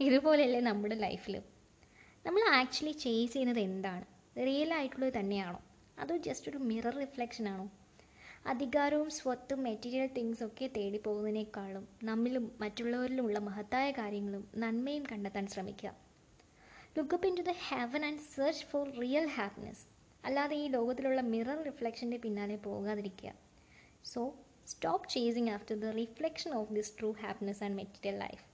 ഇതുപോലെയല്ലേ 0.00 0.60
നമ്മുടെ 0.60 0.94
ലൈഫിൽ 0.94 1.34
നമ്മൾ 2.26 2.42
ആക്ച്വലി 2.60 2.92
ചേസ് 2.92 3.32
ചെയ്യുന്നത് 3.32 3.60
എന്താണ്? 3.60 4.04
റിയൽ 4.46 4.74
ആയിട്ടുള്ളത് 4.74 5.12
തന്നെയാണോ? 5.18 5.60
അതോ 5.98 6.16
ജസ്റ്റ് 6.16 6.48
ഒരു 6.50 6.58
മിറർ 6.58 6.94
റിഫ്ലക്ഷൻ 6.94 7.48
ആണോ? 7.48 7.66
അധികാരവും 8.50 9.10
സ്വത്തും 9.10 9.62
മെറ്റീരിയൽ 9.62 10.08
തിങ്സ് 10.16 10.44
ഒക്കെ 10.44 10.66
തേടി 10.76 10.98
പോകുന്നതിനേക്കാളും 10.98 11.88
നമ്മിലും 12.08 12.44
മറ്റുള്ളവരിലുമുള്ള 12.60 13.38
മഹത്തായ 13.38 13.90
കാര്യങ്ങളും 13.90 14.48
നന്മയും 14.56 15.04
കണ്ടെത്താൻ 15.12 15.46
ശ്രമിക്കുക. 15.46 15.90
Look up 16.98 17.26
into 17.36 17.42
the 17.42 17.54
heaven 17.68 18.04
and 18.04 18.24
search 18.34 18.64
for 18.64 18.84
real 19.00 19.26
happiness 19.26 19.82
അല്ലാതെ 20.24 20.56
ഈ 20.56 20.68
ലോകത്തിലുള്ള 20.68 21.20
മിറർ 21.20 21.58
റിഫ്ലക്ഷന്റെ 21.62 22.16
പിന്നാലെ 22.16 22.56
പോകാതിരിക്കുക. 22.56 23.32
So 24.04 24.22
stop 24.68 25.08
chasing 25.08 25.50
after 25.50 25.76
the 25.80 25.84
reflection 25.84 26.54
of 26.54 26.72
this 26.72 26.92
true 27.00 27.10
happiness 27.24 27.62
and 27.64 27.76
material 27.76 28.18
life 28.18 28.44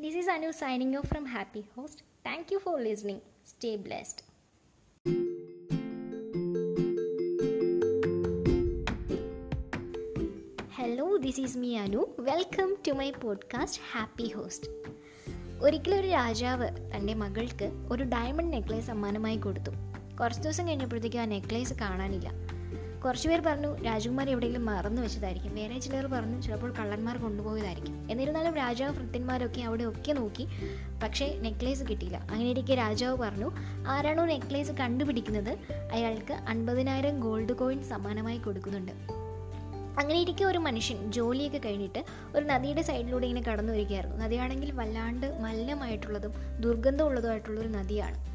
this 0.00 0.16
is 0.16 0.30
Anu 0.30 0.50
signing 0.50 0.96
off 0.96 1.06
from 1.06 1.26
happy 1.26 1.64
host 1.76 2.04
thank 2.26 2.52
you 2.52 2.58
for 2.58 2.78
listening. 2.88 3.20
Stay 3.48 3.70
blessed. 3.76 4.33
Hello 10.84 11.16
this 11.16 11.40
is 11.40 11.58
me 11.58 11.76
Anu 11.76 12.06
welcome 12.18 12.76
to 12.88 12.92
my 12.92 13.10
podcast 13.10 13.82
happy 13.92 14.32
host 14.36 14.70
ഒരിക്കലും 15.62 16.00
ഒരു 16.00 16.06
രാജാവ് 16.06 16.68
തന്റെ 16.96 17.14
മകൾക്ക് 17.14 17.70
ഒരു 17.92 18.02
diamond 18.02 18.52
necklace 18.52 18.86
സമ്മാനമായി 18.86 19.36
കൊടുത്തു. 19.36 19.70
കുറച്ച് 20.20 20.42
ദിവസം 20.42 20.68
കഴിഞ്ഞപ്പോഴത്തേക്കും 20.68 21.20
ആ 21.20 21.24
നെക്ലേസ് 21.24 21.74
കാണാനില്ല. 21.74 22.30
കുറച്ച് 23.04 23.28
പേർ 23.28 23.40
പറഞ്ഞു 23.40 23.82
രാജകുമാർ 23.82 24.30
എവിടെയെങ്കിലും 24.30 24.66
മറന്നു 24.66 25.02
വെച്ചതായിരിക്കും. 25.02 25.54
വേറെ 25.54 25.78
ചിലർ 25.78 26.06
പറഞ്ഞു 26.06 26.42
ചിലപ്പോൾ 26.42 26.72
കള്ളന്മാർ 26.72 27.16
കൊണ്ടുപോയതായിരിക്കും. 27.16 28.10
എന്നിരുന്നാലും 28.10 28.54
രാജാവ് 28.54 28.94
ഭൃത്യന്മാരൊക്കെ 28.94 29.60
അവിടെ 29.60 29.84
ഒക്കെ 29.84 30.12
നോക്കി 30.12 30.46
പക്ഷേ 31.02 31.38
നെക്ലേസ് 31.38 31.84
കിട്ടിയില്ല. 31.84 32.16
അങ്ങനെ 32.16 32.50
ഇരിക്കെ 32.50 32.74
രാജാവ് 32.74 33.18
പറഞ്ഞു 33.18 33.52
ആരാണോ 33.88 34.24
നെക്ലേസ് 34.24 34.72
കണ്ടുപിടിക്കുന്നത്? 34.72 35.72
അയാൾക്ക് 35.92 36.32
അൻപതിനായിരം 36.32 37.20
ഗോൾഡ് 37.20 37.52
കോയിൻ 37.52 37.82
സമ്മാനമായി 37.82 38.38
കൊടുക്കുന്നുണ്ട്. 38.38 39.23
അങ്ങനെ 39.98 40.20
ഇരിക്കെ 40.20 40.44
ഒരു 40.44 40.58
മനുഷ്യൻ 40.58 41.12
ജോലിയൊക്കെ 41.12 41.58
കഴിഞ്ഞിട്ട് 41.58 42.04
ഒരു 42.34 42.44
നദിയുടെ 42.44 42.82
സൈഡിലൂടെ 42.82 43.26
ഇങ്ങനെ 43.26 43.50
കടന്നു 43.50 43.72
വരികയായിരുന്നു. 43.72 44.16
നദിയാണെങ്കിൽ 44.16 44.72
വല്ലാണ്ട് 44.72 45.38
മലിനമായിട്ടുള്ളതും 45.40 46.32
ദുർഗന്ധമുള്ളതുമായിട്ടുള്ള 46.60 47.60
ഒരു 47.60 47.68
നദിയാണ്. 47.68 48.34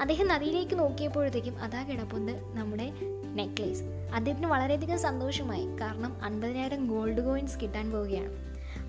അദ്ദേഹം 0.00 0.28
നദിയിലേക്ക് 0.28 0.78
നോക്കിയപ്പോഴത്തേക്കും 0.78 1.58
അതാ 1.58 1.82
കിടപ്പുണ്ട് 1.82 2.32
നമ്മുടെ 2.32 2.92
നെക്ലേസ്. 3.34 3.82
അദ്ദേഹത്തിന് 4.14 4.46
വളരെയധികം 4.46 4.98
സന്തോഷമായി. 4.98 5.66
കാരണം 5.80 6.24
അൻപതിനായിരം 6.24 6.86
ഗോൾഡ് 6.86 7.20
കോയിൻസ് 7.20 7.60
കിട്ടാൻ 7.60 7.90
പോവുകയാണ്. 7.90 8.32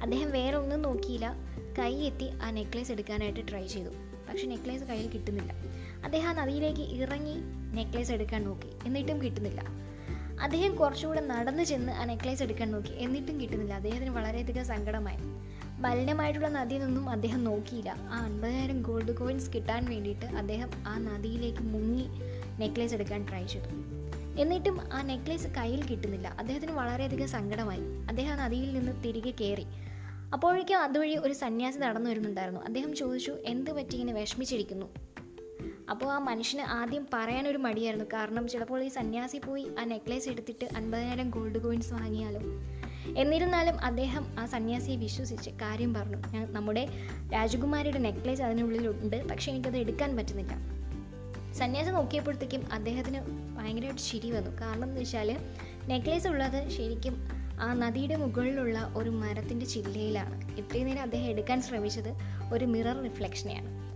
അദ്ദേഹം 0.01 0.31
വേറെ 0.31 0.57
ഒന്നും 0.57 0.81
നോക്കിയില്ല. 0.81 1.33
കൈ 1.79 1.93
എത്തി 1.93 2.29
ആ 2.43 2.49
നെക്ലേസ് 2.49 2.91
എടുക്കാനായിട്ട് 2.91 3.39
ട്രൈ 3.49 3.67
ചെയ്തു. 3.67 3.89
പക്ഷെ 4.29 4.47
നെക്ലേസ് 4.47 4.83
കയ്യിൽ 4.83 5.09
കിട്ടുന്നില്ല. 5.09 5.53
അദ്ദേഹം 6.05 6.29
ആ 6.29 6.33
നദിയിലേക്ക് 6.33 6.81
ഇറങ്ങി 6.81 7.35
നെക്ലേസ് 7.73 8.11
എടുക്കാൻ 8.11 8.43
നോക്കി. 8.43 8.67
എന്നിട്ടും 8.85 9.21
കിട്ടുന്നില്ല. 9.21 9.88
അദ്ദേഹം 10.41 10.75
കുറച്ചുകൂടെ 10.75 11.21
നടന്നു 11.21 11.63
ചെന്ന് 11.63 11.91
ആ 11.91 12.03
നെക്ലേസ് 12.03 12.43
എടുക്കാൻ 12.43 12.71
നോക്കി. 12.71 12.91
എന്നിട്ടും 12.91 13.41
കിട്ടുന്നില്ല. 13.41 13.73
അദ്ദേഹത്തിന് 13.73 14.09
വളരെയധികം 14.09 14.65
സങ്കടമായി. 14.65 15.17
മലിനമായിട്ടുള്ള 15.79 16.47
നദിയിൽ 16.47 16.85
നിന്നും 16.85 17.09
അദ്ദേഹം 17.09 17.43
നോക്കിയില്ല. 17.43 17.95
ആ 17.97 18.25
അൻപതിനായിരം 18.25 18.81
ഗോൾഡ് 18.81 19.17
കോയിൻസ് 19.17 19.53
കിട്ടാൻ 19.53 19.89
വേണ്ടിയിട്ട് 19.89 20.25
അദ്ദേഹം 20.25 20.69
ആ 20.87 20.97
നദിയിലേക്ക് 20.97 21.63
മുങ്ങി 21.63 22.05
നെക്ലേസ് 22.59 22.93
എടുക്കാൻ 22.93 23.25
ട്രൈ 23.29 23.45
ചെയ്തു. 23.45 23.69
എന്നിട്ടും 24.41 24.79
ആ 24.93 25.01
നെക്ലേസ് 25.01 25.47
കയ്യിൽ 25.47 25.85
കിട്ടുന്നില്ല. 25.85 26.27
അദ്ദേഹത്തിന് 26.27 26.71
വളരെയധികം 26.71 27.27
സങ്കടമായി. 27.27 27.81
അദ്ദേഹം 27.81 28.37
നദിയിൽ 28.37 28.73
നിന്ന് 28.73 29.03
തിരികെ 29.03 29.33
കയറി 29.41 29.65
അപ്പോഴേക്കും 30.33 30.79
അതുവഴി 30.79 31.15
ഒരു 31.15 31.33
സന്യാസി 31.33 31.79
നടന്നു 31.79 32.09
വരുന്നുണ്ടായിരുന്നു. 32.09 32.61
അദ്ദേഹം 32.61 32.95
ചോദിച്ചു 32.95 33.37
എന്ത് 33.45 33.71
പറ്റി? 33.71 33.95
ഇങ്ങനെ 33.95 34.19
വിഷമിച്ചിരിക്കുന്നു. 34.19 34.85
അപ്പോൾ 35.89 36.11
ആ 36.11 36.19
മനുഷ്യന് 36.19 36.61
ആദ്യം 36.61 37.07
പറയാനൊരു 37.13 37.57
മടിയായിരുന്നു. 37.57 38.05
കാരണം 38.05 38.47
ചിലപ്പോൾ 38.47 38.83
ഈ 38.83 38.87
സന്യാസി 38.87 39.37
പോയി 39.37 39.67
ആ 39.79 39.83
നെക്ലേസ് 39.83 40.29
എടുത്തിട്ട് 40.29 40.67
അൻപതിനായിരം 40.75 41.29
ഗോൾഡ് 41.29 41.63
കോയിൻസ് 41.63 41.93
വാങ്ങിയാലും. 41.93 42.41
എന്നിരുന്നാലും 43.17 43.81
അദ്ദേഹം 43.81 44.35
ആ 44.39 44.45
സന്യാസിയെ 44.45 44.95
വിശ്വസിച്ച് 44.95 45.49
കാര്യം 45.49 45.93
പറഞ്ഞു. 45.93 46.17
നമ്മുടെ 46.51 46.87
രാജകുമാരിയുടെ 47.33 47.99
നെക്ലേസ് 47.99 48.41
അതിനുള്ളിലുണ്ട്. 48.41 49.29
പക്ഷേ 49.29 49.51
എനിക്കത് 49.51 49.77
എടുക്കാൻ 49.77 50.17
പറ്റുന്നില്ല. 50.17 50.79
സന്യാസി 51.53 51.89
നോക്കിയപ്പോഴത്തേക്കും 51.89 52.73
അദ്ദേഹത്തിന് 52.73 53.19
ഭയങ്കരമായിട്ട് 53.57 54.01
ചിരി 54.01 54.31
വന്നു. 54.31 54.61
കാരണം 54.61 54.83
എന്ന് 54.83 55.01
വെച്ചാൽ 55.01 55.37
നെക്ലേസ് 55.87 56.27
ഉള്ളത് 56.27 56.69
ശരിക്കും 56.69 57.27
ആ 57.61 57.73
നദിയുടെ 57.73 58.15
മുകളിലുള്ള 58.15 58.93
ഒരു 58.97 59.09
മരത്തിന്റെ 59.09 59.65
ചില്ലയിലാണ്. 59.65 60.57
ഇത്രയും 60.57 60.87
നേരം 60.87 61.01
അദ്ദേഹം 61.01 61.25
എടുക്കാൻ 61.25 61.61
ശ്രമിച്ചത് 61.61 62.13
ഒരു 62.53 62.65
മിറർ 62.65 63.03
റിഫ്ലക്ഷനെയാണ് 63.03 63.88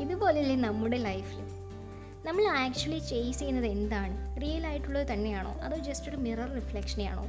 ഇതുപോലെയല്ലേ 0.00 0.56
നമ്മുടെ 0.56 0.96
ലൈഫിൽ 0.96 1.62
നമ്മൾ 2.26 2.46
ആക്ച്വലി 2.46 2.98
ചേസ് 2.98 3.38
ചെയ്യുന്നത് 3.38 3.66
എന്താണ്? 3.66 4.40
റിയൽ 4.40 4.66
ആയിട്ടുള്ളത് 4.66 5.12
തന്നെയാണോ? 5.12 5.50
അതോ 5.50 5.76
ജസ്റ്റ് 5.76 6.08
ഒരു 6.08 6.16
മിറർ 6.16 6.54
റിഫ്ലക്ഷനെയാണോ 6.54 7.26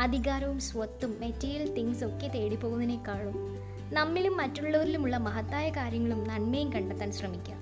അധികാരവും 0.00 0.60
സ്വത്തും 0.60 1.20
മെറ്റീരിയൽ 1.20 1.74
തിങ്സ് 1.74 2.04
ഒക്കെ 2.04 2.28
തേടിപ്പോകുന്നതിനേക്കാളും 2.28 3.58
നമ്മിലും 3.92 4.36
മറ്റുള്ളവരിലുമുള്ള 4.36 5.16
മഹത്തായ 5.16 5.70
കാര്യങ്ങളും 5.70 6.28
നന്മയും 6.28 6.72
കണ്ടെത്താൻ 6.72 7.12
ശ്രമിക്കുക. 7.12 7.54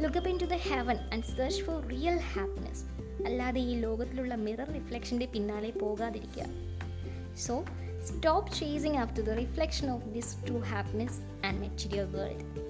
Look up 0.00 0.30
into 0.38 0.44
the 0.44 0.52
heaven 0.52 0.96
and 0.96 1.24
search 1.24 1.62
for 1.62 1.86
real 1.86 2.16
happiness 2.16 2.84
അല്ലാതെ 3.24 3.60
ഈ 3.60 3.74
ലോകത്തിലുള്ള 3.74 4.34
മിറർ 4.34 4.72
റിഫ്ലക്ഷന്റെ 4.72 5.26
പിന്നാലെ 5.26 5.70
പോകാതിരിക്കുക. 5.70 6.44
So 7.36 7.64
stop 8.04 8.52
chasing 8.52 8.96
after 8.96 9.24
the 9.24 9.30
reflection 9.30 9.90
of 9.90 10.08
this 10.08 10.46
true 10.46 10.58
happiness 10.58 11.46
and 11.46 11.60
material 11.60 12.04
world 12.04 12.61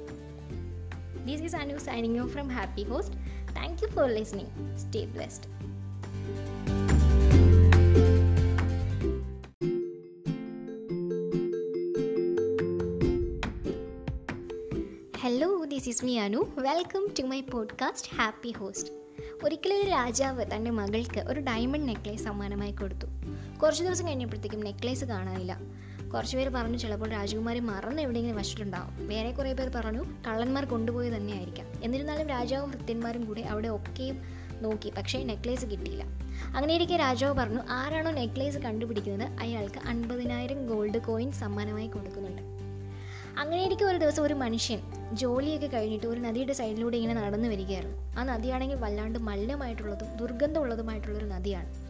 This 1.27 1.41
is 1.41 1.53
Anu 1.55 1.75
signing 1.79 2.15
off 2.21 2.31
from 2.31 2.49
Happy 2.51 2.85
Host. 2.85 3.13
Thank 3.55 3.83
you 3.83 3.89
for 3.89 4.07
listening. 4.11 4.49
Stay 4.77 5.05
blessed. 5.15 5.45
Hello 15.21 15.65
this 15.65 15.89
is 15.89 16.05
me 16.05 16.19
Anu 16.19 16.41
welcome 16.59 17.03
to 17.19 17.23
my 17.23 17.41
podcast 17.41 18.11
happy 18.17 18.53
host 18.53 18.91
ഒരിക്കലും 19.43 19.77
ഒരു 19.77 19.87
രാജാവ് 19.91 20.45
തന്റെ 20.55 20.71
മകൾക്ക് 20.71 21.21
ഒരു 21.21 21.41
diamond 21.41 21.89
necklace 21.89 22.25
സമ്മാനമായി 22.25 22.73
കൊടുത്തു 22.73 23.07
കുറച്ച് 23.63 23.85
ദിവസം 23.85 24.07
കഴിഞ്ഞപ്പോഴത്തേക്കും 24.07 24.61
നെക്ലേസ് 24.61 25.05
കാണാനില്ല 25.05 25.55
കുറച്ച് 26.15 26.37
പേര് 26.37 26.51
പറഞ്ഞു 26.51 26.79
ചിലപ്പോൾ 26.79 27.09
രാജകുമാരി 27.09 27.59
മറന്ന് 27.59 28.03
എവിടെയെങ്കിലും 28.03 28.37
വച്ചിട്ടുണ്ടാവും. 28.37 29.09
വേറെ 29.09 29.31
കുറേ 29.31 29.53
പേർ 29.53 29.69
പറഞ്ഞു 29.69 30.05
കള്ളന്മാർ 30.27 30.65
കൊണ്ടുപോയി 30.65 31.11
തന്നെയായിരിക്കാം. 31.11 31.67
എന്നിരുന്നാലും 31.83 32.29
രാജാവും 32.29 32.71
ഭൃത്യന്മാരും 32.71 33.25
കൂടി 33.25 33.43
അവിടെ 33.43 33.69
ഒക്കെയും 33.69 34.23
നോക്കി 34.63 34.93
പക്ഷേ 34.97 35.23
നെക്ലേസ് 35.23 35.67
കിട്ടിയില്ല. 35.67 36.05
അങ്ങനെയിരിക്കെ 36.57 36.97
രാജാവ് 36.97 37.35
പറഞ്ഞു 37.35 37.61
ആരാണോ 37.71 38.11
നെക്ലേസ് 38.11 38.59
കണ്ടുപിടിക്കുന്നത്? 38.59 39.29
അയാൾക്ക് 39.41 39.89
അൻപതിനായിരം 39.89 40.67
ഗോൾഡ് 40.67 40.99
കോയിൻ 40.99 41.33
സമ്മാനമായി 41.33 41.87
കൊടുക്കുന്നുണ്ട്. 41.87 42.43
അങ്ങനെ 43.39 43.67
ഇരിക്കും 43.67 43.89
ഒരു 43.89 43.99
ദിവസം 43.99 44.23
ഒരു 44.23 44.35
മനുഷ്യൻ 44.35 44.81
ജോലിയൊക്കെ 45.13 45.67
കഴിഞ്ഞിട്ട് 45.67 46.07
ഒരു 46.07 46.21
നദിയുടെ 46.21 46.53
സൈഡിലൂടെ 46.53 46.97
ഇങ്ങനെ 46.97 47.21
നടന്നു 47.21 47.49
വരികയായിരുന്നു. 47.49 48.21
ആ 48.21 48.25
നദിയാണെങ്കിൽ 48.25 48.77
വല്ലാണ്ട് 48.77 49.19
മലിനമായിട്ടുള്ളതും 49.19 50.17
ദുർഗന്ധമുള്ളതുമായിട്ടുള്ളൊരു 50.17 51.27
നദിയാണ്. 51.27 51.82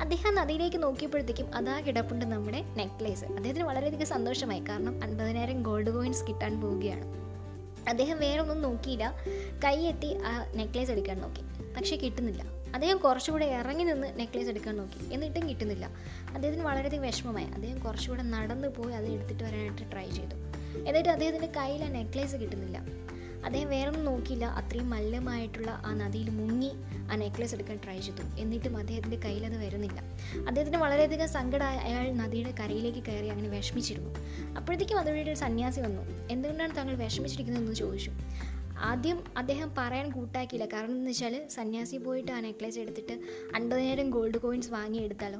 അദ്ദേഹം 0.00 0.34
നദിയിലേക്ക് 0.34 0.82
നോക്കിയപ്പോഴത്തേക്കും 0.82 1.54
അതാ 1.54 1.80
കിടപ്പുണ്ട് 1.80 2.24
നമ്മുടെ 2.24 2.62
നെക്ലേസ് 2.62 3.24
അദ്ദേഹത്തിന് 3.24 3.64
വളരെയധികം 3.64 4.06
സന്തോഷമായി. 4.06 4.60
കാരണം 4.60 5.02
അൻപതിനായിരം 5.04 5.62
ഗോൾഡ് 5.62 5.90
കോയിൻസ് 5.90 6.24
കിട്ടാൻ 6.24 6.60
പോവുകയാണ്. 6.60 7.24
അദ്ദേഹം 7.88 8.18
വേറെ 8.18 8.40
ഒന്നും 8.40 8.62
നോക്കിയില്ല. 8.62 9.14
കൈ 9.64 9.76
എത്തി 9.76 10.18
ആ 10.24 10.52
നെക്ലേസ് 10.54 10.90
എടുക്കാൻ 10.90 11.20
നോക്കി. 11.20 11.72
പക്ഷേ 11.74 11.96
കിട്ടുന്നില്ല. 11.96 12.42
അദ്ദേഹം 12.74 12.96
കുറച്ചുകൂടെ 12.98 13.44
ഇറങ്ങി 13.44 13.84
നിന്ന് 13.84 14.18
നെക്ലേസ് 14.18 14.48
എടുക്കാൻ 14.48 14.76
നോക്കി. 14.76 15.14
എന്നിട്ടും 15.14 15.48
കിട്ടുന്നില്ല. 15.48 15.90
അദ്ദേഹത്തിന് 16.34 16.64
വളരെയധികം 16.64 17.02
വിഷമമായി. 17.02 17.46
അദ്ദേഹം 17.46 17.78
കുറച്ചുകൂടെ 17.78 18.22
നടന്നു 18.22 18.68
പോയി. 18.68 18.94
അത് 18.94 19.06
എടുത്തിട്ട് 19.06 19.44
വരാനായിട്ട് 19.44 19.92
ട്രൈ 19.92 20.10
ചെയ്തു. 20.10 20.34
എന്നിട്ട് 20.88 21.08
അദ്ദേഹത്തിന്റെ 21.08 21.48
കയ്യിൽ 21.56 21.84
ആ 21.84 21.88
നെക്ലേസ് 21.88 22.36
കിട്ടുന്നില്ല. 22.36 23.03
അദ്ദേഹം 23.44 23.68
വേറൊന്നും 23.68 24.04
നോക്കിയില്ല. 24.04 24.44
അത്രയും 24.44 24.90
മല്ലമായിട്ടുള്ള 24.90 25.70
ആ 25.70 25.94
നദിയിൽ 25.94 26.30
മുങ്ങി 26.30 26.70
ആ 27.12 27.16
നെക്ലസ് 27.16 27.54
എടുക്കാൻ 27.54 27.80
ട്രൈ 27.84 28.00
ചെയ്തു. 28.00 28.40
എന്നിട്ടും 28.40 28.76
അദ്ദേഹത്തിന്റെ 28.76 29.16
കയ്യിൽ 29.16 29.46
അത് 29.46 29.58
വരുന്നില്ല. 29.58 30.00
അദ്ദേഹത്തിന് 30.48 30.76
വളരെയധികം 30.76 31.28
സങ്കട 31.28 31.62
അയാൾ 31.62 32.12
നദിയുടെ 32.12 32.54
കരയിലേക്ക് 32.60 32.98
കയറി 32.98 33.26
അങ്ങനെ 33.26 33.48
വിഷമിച്ചിരുന്നു. 33.48 34.14
അപ്പോഴത്തേക്കും 34.56 34.98
അതുവഴി 34.98 35.22
ഒരു 35.22 35.34
സന്യാസി 35.34 35.80
വന്നു. 35.80 36.28
എന്തുകൊണ്ടാണ് 36.30 36.76
താങ്കൾ 36.76 36.94
വിഷമിച്ചിരിക്കുന്നതെന്ന് 36.94 37.74
ചോദിച്ചു? 37.74 38.12
ആദ്യം 38.78 39.24
അദ്ദേഹം 39.36 39.72
പറയാൻ 39.78 40.10
കൂട്ടാക്കിയില്ല. 40.10 40.76
കാരണം 40.76 40.94
എന്ന് 40.94 41.10
വെച്ചാൽ 41.10 41.48
സന്യാസി 41.48 41.96
പോയിട്ട് 41.96 42.32
ആ 42.32 42.40
നെക്ലേസ് 42.40 42.78
എടുത്തിട്ട് 42.78 43.12
അൻപതിനായിരം 43.56 44.10
ഗോൾഡ് 44.10 44.38
കോയിൻസ് 44.38 44.70
വാങ്ങിയെടുത്താലോ 44.70 45.38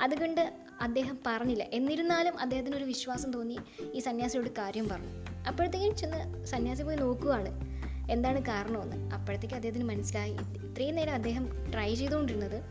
അതുകൊണ്ട് 0.00 0.52
അദ്ദേഹം 0.80 1.18
പറഞ്ഞില്ല. 1.26 1.64
എന്നിരുന്നാലും 1.72 2.40
അദ്ദേഹത്തിന് 2.40 2.76
ഒരു 2.76 2.84
വിശ്വാസം 2.84 3.32
തോന്നി. 3.32 3.58
ഈ 3.94 3.98
സന്യാസിയോട് 3.98 4.50
കാര്യം 4.58 4.88
പറഞ്ഞു. 4.88 5.35
അപ്പോഴത്തേക്കും 5.46 5.96
ചെന്ന് 5.96 6.46
സന്യാസി 6.46 6.82
പോയി 6.82 6.96
നോക്കുവാണ്. 6.96 7.76
എന്താണ് 8.10 8.42
കാരണമെന്ന്. 8.42 9.14
അപ്പോഴത്തേക്ക് 9.14 9.54
അദ്ദേഹത്തിന് 9.54 9.84
മനസ്സിലായി. 9.84 10.32
ഇത്രയും 10.32 10.94
നേരം 10.94 11.14
അദ്ദേഹം 11.14 11.70
ട്രൈ 11.72 11.94
ചെയ്തുകൊണ്ടിരുന്നത് 11.94 12.62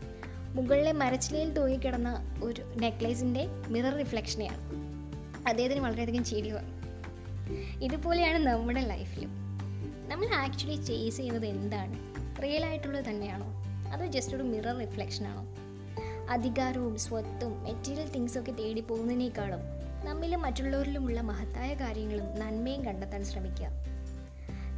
മുകളിലെ 0.54 0.92
മരച്ചിലയിൽ 0.92 1.52
തൂങ്ങിക്കിടന്ന 1.52 2.38
ഒരു 2.42 2.62
നെക്ലേസിന്റെ 2.80 3.46
മിറർ 3.68 3.96
റിഫ്ലക്ഷനെയാണ് 3.96 4.62
അദ്ദേഹത്തിന് 5.46 5.80
വളരെയധികം 5.80 6.24
ചിരി 6.24 6.50
വന്നു 6.50 6.76
ഇതുപോലെയാണ് 7.84 8.46
നമ്മുടെ 8.46 8.80
ലൈഫിലും 8.80 9.30
നമ്മൾ 10.08 10.26
ആക്ച്വലി 10.26 10.82
ചേസ് 10.82 11.16
ചെയ്യുന്നത് 11.16 11.46
എന്താണ്? 11.46 11.96
റിയൽ 12.42 12.64
ആയിട്ടുള്ളത് 12.64 13.04
തന്നെയാണോ? 13.04 13.46
അതോ 13.92 14.06
ജസ്റ്റ് 14.06 14.36
ഒരു 14.36 14.42
മിറർ 14.42 14.78
റിഫ്ലക്ഷനാണോ 14.78 15.56
അധികാരവും 16.30 16.98
സ്വത്തും 16.98 17.62
മെറ്റീരിയൽ 17.62 18.08
തിങ്സൊക്കെ 18.08 18.52
തേടി 18.52 18.80
പോകുന്നതിനേക്കാളും 18.80 19.75
നമ്മിലും 20.06 20.40
മറ്റുള്ളവരിലുമുള്ള 20.46 21.20
മഹത്തായ 21.30 21.70
കാര്യങ്ങളും 21.74 22.26
നന്മയും 22.42 22.82
കണ്ടെത്താൻ 22.88 23.22
ശ്രമിക്കുക 23.24 23.70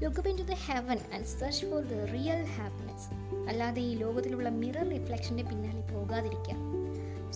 look 0.03 0.29
into 0.41 0.47
the 0.53 0.57
heaven 0.67 0.99
and 1.15 1.29
search 1.35 1.67
for 1.71 1.83
the 1.93 1.99
real 2.15 2.43
happiness 2.57 3.09
അല്ലാതെ 3.51 3.83
ഈ 3.91 3.95
ലോകത്തിലുള്ള 3.97 4.51
മിറർ 4.61 4.87
റിഫ്ലക്ഷന്റെ 4.89 5.45
പിന്നാലെ 5.45 5.85
പോകാതിരിക്കുക 5.93 6.57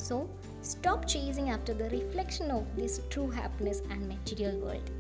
so 0.07 0.17
stop 0.73 1.09
chasing 1.09 1.53
after 1.53 1.77
the 1.77 1.89
reflection 1.93 2.49
of 2.53 2.69
this 2.77 3.01
true 3.15 3.25
happiness 3.39 3.83
and 3.93 4.05
material 4.07 4.57
world 4.65 4.91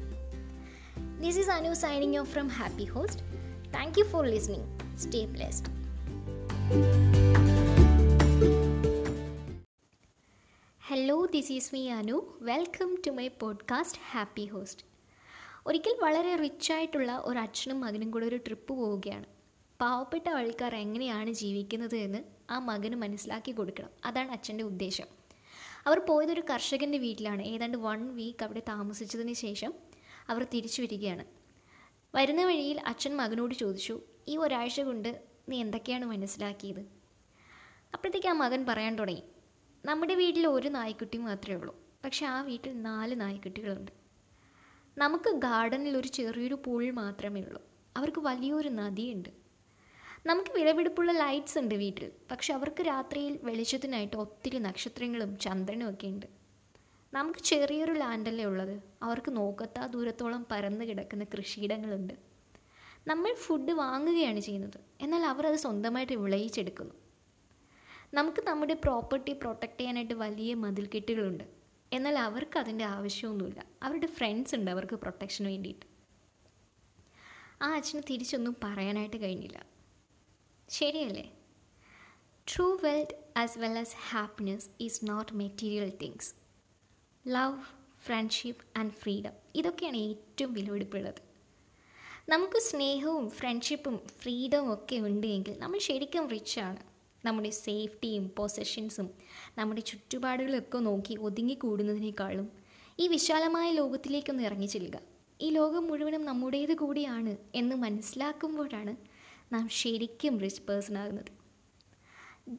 This 1.20 1.37
is 1.37 1.49
Anu 1.49 1.75
signing 1.75 2.18
off 2.18 2.28
from 2.28 2.49
Happy 2.50 2.84
Host. 2.84 3.22
Thank 3.72 3.96
you 3.96 4.04
for 4.04 4.26
listening. 4.26 4.64
Stay 4.96 5.26
blessed. 5.26 5.68
This 11.12 11.52
is 11.52 11.75
me 11.75 11.90
Anu 11.90 12.38
welcome 12.40 13.02
to 13.07 13.11
my 13.11 13.28
podcast 13.28 14.00
happy 14.11 14.45
host 14.47 14.85
ഒരിക്കൽ 15.66 15.97
വളരെ 16.00 16.37
rich 16.37 16.73
ആയിട്ടുള്ള 16.73 17.23
ഒരു 17.25 17.38
അച്ഛനും 17.38 17.81
മകനും 17.81 18.11
കൂടെ 18.11 18.26
ഒരു 18.26 18.37
trip 18.37 18.75
പോവുകയാണ്. 18.75 19.25
പാവപ്പെട്ട 19.81 20.28
ആൾക്കാർ 20.28 20.76
എങ്ങനെയാണ് 20.76 21.33
ജീവിക്കുന്നത് 21.33 21.97
എന്ന് 21.97 22.19
ആ 22.50 22.59
മകന് 22.59 22.97
മനസ്സിലാക്കി 22.97 23.52
കൊടുക്കണം. 23.52 23.88
അതാണ് 24.04 24.31
അച്ഛന്റെ 24.31 24.64
ഉദ്ദേശം. 24.64 25.04
അവർ 25.87 25.99
പോയതൊരു 25.99 26.42
കർഷകന്റെ 26.50 26.99
വീട്ടിലാണ്. 26.99 27.42
ഏതാണ്ട് 27.42 27.78
വൺ 27.78 28.14
വീക്ക് 28.16 28.45
അവിടെ 28.45 28.62
താമസിച്ചതിന് 28.69 29.33
ശേഷം 29.33 29.75
അവർ 30.28 30.47
തിരിച്ചു 30.54 30.83
വരികയാണ്. 30.83 31.25
വരുന്ന 32.14 32.45
വഴിയിൽ 32.45 32.81
അച്ഛൻ 32.87 33.16
മകനോട് 33.16 33.54
ചോദിച്ചു 33.54 34.00
ഈ 34.28 34.37
ഒരാഴ്ച 34.37 34.81
കൊണ്ട് 34.81 35.23
നീ 35.49 35.61
എന്തൊക്കെയാണ് 35.61 36.04
മനസ്സിലാക്കിയത്? 36.04 36.81
അപ്പോഴത്തേക്ക് 37.95 38.26
ആ 38.26 38.33
മകൻ 38.33 38.66
പറയാൻ 38.66 38.97
തുടങ്ങി. 38.97 39.23
നമ്മുടെ 39.85 40.15
വീട്ടിൽ 40.15 40.47
ഒരു 40.47 40.69
നായ്ക്കുട്ടി 40.69 41.19
മാത്രമേ 41.19 41.57
ഉള്ളൂ. 41.57 41.77
പക്ഷെ 42.05 42.27
ആ 42.27 42.41
വീട്ടിൽ 42.41 42.83
നാല് 42.83 43.21
നായ്ക്കുട്ടികളുണ്ട്. 43.21 43.93
നമുക്ക് 44.99 45.31
ഗാർഡനിൽ 45.31 45.97
ഒരു 45.97 46.09
ചെറിയൊരു 46.09 46.59
പൂൾ 46.67 46.91
മാത്രമേ 46.91 47.41
ഉള്ളൂ. 47.41 47.62
അവർക്ക് 47.97 48.19
വലിയൊരു 48.19 48.69
നദിയുണ്ട്. 48.69 49.29
നമുക്ക് 50.27 50.51
വിലപിടിപ്പുള്ള 50.51 51.12
ലൈറ്റ്സ് 51.12 51.59
ഉണ്ട് 51.59 51.75
വീട്ടിൽ. 51.75 52.11
പക്ഷെ 52.31 52.55
അവർക്ക് 52.55 52.83
രാത്രിയിൽ 52.83 53.39
വെളിച്ചത്തിനായിട്ട് 53.43 54.17
ഒത്തിരി 54.17 54.59
നക്ഷത്രങ്ങളും 54.59 55.39
ചന്ദ്രനും 55.39 55.91
ഒക്കെ 55.91 56.07
ഉണ്ട്. 56.07 56.27
നമുക്ക് 57.15 57.41
ചെറിയൊരു 57.41 57.93
ലാൻഡല്ലേ 57.93 58.45
ഉള്ളത്. 58.45 58.83
അവർക്ക് 59.03 59.37
നോക്കത്താ 59.37 59.87
ദൂരത്തോളം 59.87 60.47
പരന്നു 60.51 60.85
കിടക്കുന്ന 60.85 61.25
കൃഷിയിടങ്ങളുണ്ട്. 61.25 62.15
നമ്മൾ 63.07 63.35
ഫുഡ് 63.35 63.73
വാങ്ങുകയാണ് 63.73 64.41
ചെയ്യുന്നത്. 64.41 64.81
എന്നാൽ 65.01 65.25
അവർ 65.25 65.47
അത് 65.47 65.57
സ്വന്തമായിട്ട് 65.57 66.12
വിളയിച്ചെടുക്കുന്നു. 66.12 66.95
നമുക്ക് 68.14 68.42
നമ്മുടെ 68.47 68.75
പ്രോപ്പർട്ടി 68.75 69.33
പ്രൊട്ടക്റ്റ് 69.33 69.78
ചെയ്യാനായിട്ട് 69.78 70.14
വലിയ 70.14 70.54
മതിൽക്കെട്ടുകളുണ്ട്. 70.54 71.45
എന്നാൽ 71.92 72.19
അവർക്ക് 72.19 72.59
അതിന്റെ 72.59 72.85
ആവശ്യമൊന്നുമില്ല. 72.85 73.66
അവരുടെ 73.83 74.07
ഫ്രണ്ട്സ് 74.07 74.54
ഉണ്ട് 74.54 74.71
അവർക്ക് 74.71 74.95
പ്രൊട്ടക്ഷന് 74.95 75.47
വേണ്ടിയിട്ട്. 75.47 75.87
ആ 77.62 77.75
അച്ഛന് 77.75 78.02
തിരിച്ചൊന്നും 78.11 78.57
പറയാനായിട്ട് 78.64 79.16
കഴിഞ്ഞില്ല. 79.16 79.66
ശരിയല്ലേ? 80.69 81.33
True 82.54 82.78
wealth 82.85 83.38
as 83.38 83.59
well 83.59 83.78
as 83.78 83.97
happiness 84.11 84.69
is 84.81 85.00
not 85.04 85.33
material 85.33 85.92
things 86.02 86.35
love 87.28 87.59
friendship 88.02 88.78
and 88.78 88.92
freedom 88.92 89.33
ഇതൊക്കെയാണ് 89.54 89.97
ഏറ്റവും 89.97 90.52
വിലപിടിപ്പുള്ളത്. 90.52 91.23
നമുക്ക് 92.28 92.59
സ്നേഹവും 92.59 93.31
ഫ്രണ്ട്ഷിപ്പും 93.31 93.99
ഫ്രീഡവും 93.99 94.75
ഒക്കെ 94.75 94.97
ഉണ്ട് 94.97 95.26
എങ്കിൽ 95.26 95.59
നമ്മൾ 95.59 95.78
ശരിക്കും 95.78 96.28
റിച്ചാണ് 96.28 96.91
നമ്മുടെ 97.25 97.50
സേഫ്റ്റിയും 97.50 98.29
പൊസഷൻസും 98.29 99.11
നമ്മുടെ 99.59 99.81
ചുറ്റുപാടുകളൊക്കെ 99.81 100.79
നോക്കി 100.79 101.14
ഒതുങ്ങിക്കൂടുന്നതിനേക്കാളും 101.17 102.49
ഈ 103.00 103.09
വിശാലമായ 103.09 103.71
ലോകത്തിലേക്കൊന്ന് 103.71 104.43
ഇറങ്ങി 104.43 104.67
ചെല്ലുക. 104.67 104.99
ഈ 105.41 105.50
ലോകം 105.50 105.87
മുഴുവനും 105.87 106.25
നമ്മുടേത് 106.25 106.75
കൂടിയാണ് 106.75 107.37
എന്ന് 107.55 107.76
മനസ്സിലാക്കുമ്പോഴാണ് 107.76 108.97
നാം 109.52 109.69
ശരിക്കും 109.69 110.38
റിച്ച് 110.38 110.62
പേഴ്സൺ 110.62 110.99
ആകുന്നത്. 110.99 111.31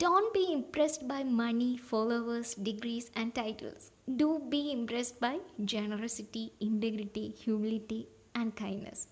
Don't 0.04 0.32
be 0.38 0.44
impressed 0.52 1.06
by 1.06 1.24
money 1.24 1.80
followers 1.90 2.60
degrees 2.60 3.20
and 3.20 3.32
titles 3.38 3.88
do 4.22 4.38
be 4.38 4.58
impressed 4.58 5.22
by 5.22 5.40
generosity 5.60 6.52
integrity 6.62 7.26
humility 7.44 8.02
and 8.36 8.54
kindness 8.62 9.04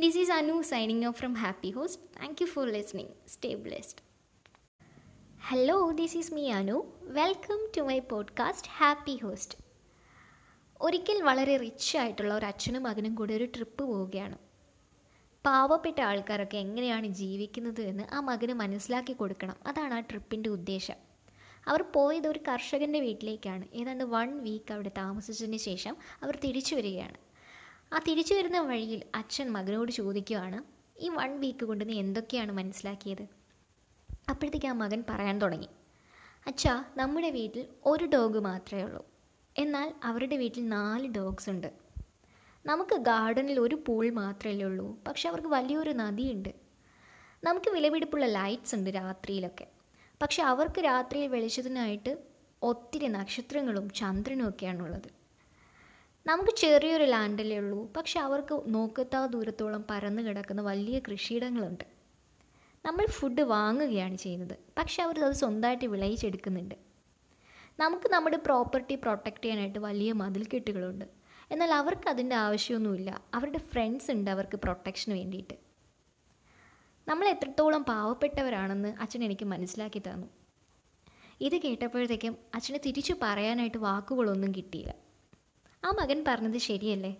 this 0.00 0.18
is 0.18 0.32
Anu 0.32 0.62
signing 0.62 1.06
off 1.06 1.18
from 1.18 1.34
happy 1.34 1.70
host 1.70 2.02
thank 2.20 2.42
you 2.42 2.46
for 2.46 2.66
listening. 2.68 3.10
Stay 3.26 3.54
blessed. 3.56 4.11
Hello, 5.52 5.90
this 5.92 6.18
is 6.18 6.34
me 6.34 6.50
Anu 6.50 6.82
welcome 7.02 7.68
to 7.76 7.80
my 7.80 7.98
podcast 7.98 8.70
happy 8.76 9.16
host 9.22 9.58
ഒരിക്കൽ 10.80 11.22
വളരെ 11.22 11.56
rich 11.56 11.98
ആയിട്ടുള്ള 11.98 12.34
ഒരു 12.34 12.46
അച്ഛനും 12.46 12.82
മകനും 12.82 13.14
കൂടി 13.14 13.34
ഒരു 13.34 13.44
trip 13.44 13.84
പോവുകയാണ്. 13.84 14.38
പാവപ്പെട്ട 15.46 16.00
ആൾക്കാരൊക്കെ 16.00 16.58
എങ്ങനെയാണ് 16.58 17.06
ജീവിക്കുന്നത് 17.06 17.80
എന്ന് 17.80 18.04
ആ 18.12 18.20
മകന് 18.20 18.52
മനസ്സിലാക്കി 18.52 19.12
കൊടുക്കണം. 19.12 19.56
അതാണ് 19.66 19.94
ആ 19.94 20.00
ട്രിപ്പിന്റെ 20.00 20.48
ഉദ്ദേശം. 20.48 20.94
അവർ 21.66 21.82
പോയത് 21.82 22.28
ഒരു 22.28 22.40
കർഷകന്റെ 22.48 23.00
വീട്ടിലേക്കാണ്. 23.00 23.64
ഏതാണ്ട് 23.74 24.04
വൺ 24.04 24.42
വീക്ക് 24.42 24.72
അവിടെ 24.72 24.90
താമസിച്ചതിന് 24.98 25.56
ശേഷം 25.56 25.96
അവർ 26.22 26.38
തിരിച്ചു 26.44 26.74
വരികയാണ്. 26.74 27.16
ആ 27.94 28.00
തിരിച്ചു 28.08 28.34
വരുന്ന 28.34 28.60
വഴിയിൽ 28.60 29.02
അച്ഛൻ 29.14 29.52
മകനോട് 29.52 29.92
ചോദിക്കുകയാണ് 29.92 30.62
ഈ 30.98 31.08
വൺ 31.08 31.40
വീക്ക് 31.40 31.64
കൊണ്ട് 31.64 31.88
നീ 31.88 32.00
എന്തൊക്കെയാണ് 32.00 32.52
മനസ്സിലാക്കിയത്? 32.52 33.41
അപ്പോഴത്തേക്ക് 34.28 34.66
ആ 34.66 34.72
മകൻ 34.72 35.04
പറയാൻ 35.10 35.38
തുടങ്ങി. 35.38 35.68
അച്ഛാ 36.46 36.84
നമ്മുടെ 36.96 37.30
വീട്ടിൽ 37.30 37.66
ഒരു 37.86 38.04
ഡോഗ് 38.04 38.38
മാത്രമേ 38.38 38.82
ഉള്ളൂ. 38.82 39.06
എന്നാൽ 39.58 39.94
അവരുടെ 40.04 40.36
വീട്ടിൽ 40.36 40.68
നാല് 40.68 41.08
ഡോഗ്സ് 41.08 41.50
ഉണ്ട്. 41.50 41.72
നമുക്ക് 42.66 42.96
ഗാർഡനിൽ 42.96 43.60
ഒരു 43.60 43.84
പൂൾ 43.88 44.10
മാത്രമേ 44.10 44.62
ഉള്ളൂ. 44.62 44.98
പക്ഷെ 45.08 45.28
അവർക്ക് 45.28 45.48
വലിയൊരു 45.48 45.90
നദിയുണ്ട്. 45.90 46.48
നമുക്ക് 47.44 47.70
വിലപിടിപ്പുള്ള 47.70 48.26
ലൈറ്റ്സ് 48.26 48.74
ഉണ്ട് 48.74 48.90
രാത്രിയിലൊക്കെ. 48.90 49.66
പക്ഷെ 50.22 50.42
അവർക്ക് 50.42 50.84
രാത്രിയിൽ 50.84 51.28
വെളിച്ചത്തിനായിട്ട് 51.28 52.18
ഒത്തിരി 52.62 53.06
നക്ഷത്രങ്ങളും 53.06 53.90
ചന്ദ്രനും 53.90 54.48
ഒക്കെയാണുള്ളത്. 54.48 55.22
നമുക്ക് 56.26 56.50
ചെറിയൊരു 56.50 57.04
ലാൻഡല്ലേ 57.04 57.58
ഉള്ളൂ. 57.58 57.92
പക്ഷെ 57.92 58.20
അവർക്ക് 58.20 58.62
നോക്കത്താ 58.66 59.26
ദൂരത്തോളം 59.26 59.84
പരന്നു 59.90 60.22
കിടക്കുന്ന 60.22 60.62
വലിയ 60.62 60.98
കൃഷിയിടങ്ങളുണ്ട്. 60.98 61.91
നമ്മൾ 62.84 63.06
ഫുഡ് 63.06 63.40
വാങ്ങുകയാണ് 63.40 64.16
ചെയ്യുന്നത്. 64.16 64.58
പക്ഷേ 64.78 65.02
അവർ 65.02 65.24
അത് 65.24 65.32
സ്വന്തമായിട്ട് 65.32 65.84
വിളയിച്ചെടുക്കുന്നുണ്ട്. 65.84 66.74
നമുക്ക് 67.78 68.08
നമ്മുടെ 68.10 68.36
പ്രോപ്പർട്ടി 68.36 68.94
പ്രൊട്ടക്റ്റ് 68.94 69.44
ചെയ്യാനായിട്ട് 69.44 69.78
വലിയ 69.78 70.12
മതിൽക്കെട്ടുകളുണ്ട് 70.12 71.04
എന്നാൽ 71.50 71.74
അവർക്ക് 71.74 72.08
അതിന്റെ 72.08 72.36
ആവശ്യമൊന്നുമില്ല. 72.36 73.22
അവരുടെ 73.34 73.58
ഫ്രണ്ട്സ് 73.58 74.10
ഉണ്ട് 74.10 74.30
അവർക്ക് 74.30 74.56
പ്രൊട്ടക്ഷന് 74.56 75.14
വേണ്ടിയിട്ട്. 75.14 75.54
നമ്മൾ 77.08 77.28
എത്രത്തോളം 77.28 77.84
പാവപ്പെട്ടവരാണെന്ന് 77.84 78.94
അച്ഛൻ 79.00 79.24
എനിക്ക് 79.24 79.44
മനസ്സിലാക്കി 79.44 79.98
തന്നു. 79.98 80.26
ഇത് 81.40 81.56
കേട്ടപ്പോഴത്തേക്കും 81.56 82.36
അച്ഛന് 82.54 82.78
തിരിച്ചു 82.86 83.14
പറയാനായിട്ട് 83.22 83.78
വാക്കുകളൊന്നും 83.78 84.52
കിട്ടിയില്ല. 84.56 84.94
ആ 85.84 85.90
മകൻ 85.90 86.24
പറഞ്ഞത് 86.28 86.58
ശരിയല്ലേ? 86.58 87.16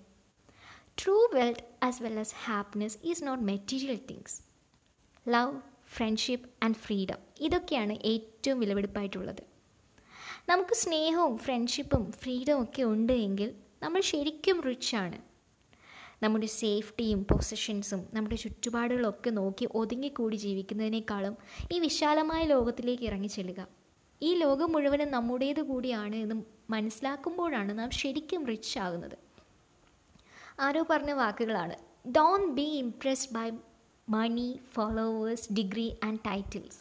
True 1.03 1.31
wealth 1.35 1.85
as 1.85 2.03
well 2.03 2.19
as 2.19 2.35
happiness 2.45 2.99
is 3.05 3.25
not 3.25 3.45
material 3.45 4.01
things 4.11 4.52
love 5.27 5.61
friendship 5.95 6.49
and 6.65 6.75
freedom 6.75 7.19
ഇതൊക്കെയാണ് 7.41 7.95
ഏറ്റവും 8.05 8.61
വിലപിടിപ്പായിട്ടുള്ളത്. 8.61 9.43
നമുക്ക് 10.49 10.75
സ്നേഹവും 10.75 11.39
ഫ്രണ്ട്ഷിപ്പും 11.39 12.13
ഫ്രീഡവും 12.13 12.63
ഒക്കെ 12.63 12.83
ഉണ്ട് 12.83 13.13
എങ്കിൽ 13.13 13.55
നമ്മൾ 13.83 14.01
ശരിക്കും 14.01 14.63
റിച്ചാണ് 14.63 15.19
നമ്മുടെ 16.23 16.47
സേഫ്റ്റിയും 16.47 17.25
പൊസിഷൻസും 17.25 18.09
നമ്മുടെ 18.15 18.37
ചുറ്റുപാടുകളൊക്കെ 18.37 19.31
നോക്കി 19.31 19.69
ഒതുങ്ങിക്കൂടി 19.75 20.37
ജീവിക്കുന്നതിനേക്കാളും 20.37 21.37
ഈ 21.73 21.79
വിശാലമായ 21.79 22.43
ലോകത്തിലേക്ക് 22.45 23.03
ഇറങ്ങി 23.03 23.29
ചെല്ലുക. 23.29 23.67
ഈ 24.23 24.35
ലോകം 24.35 24.73
മുഴുവനും 24.73 25.11
നമ്മുടേത് 25.11 25.61
കൂടിയാണ് 25.61 26.17
എന്ന് 26.17 26.35
മനസ്സിലാക്കുമ്പോഴാണ് 26.71 27.79
നാം 27.79 27.91
ശരിക്കും 27.91 28.47
റിച്ച് 28.47 28.79
ആകുന്നത്. 28.79 29.17
ആരോ 30.61 30.87
പറഞ്ഞ 30.91 31.13
വാക്കുകളാണ്. 31.13 31.77
Don't 32.17 32.55
be 32.55 32.63
impressed 32.63 33.35
by 33.35 33.51
money 34.08 34.60
followers 34.74 35.54
degree 35.54 35.98
and 36.04 36.20
titles 36.20 36.80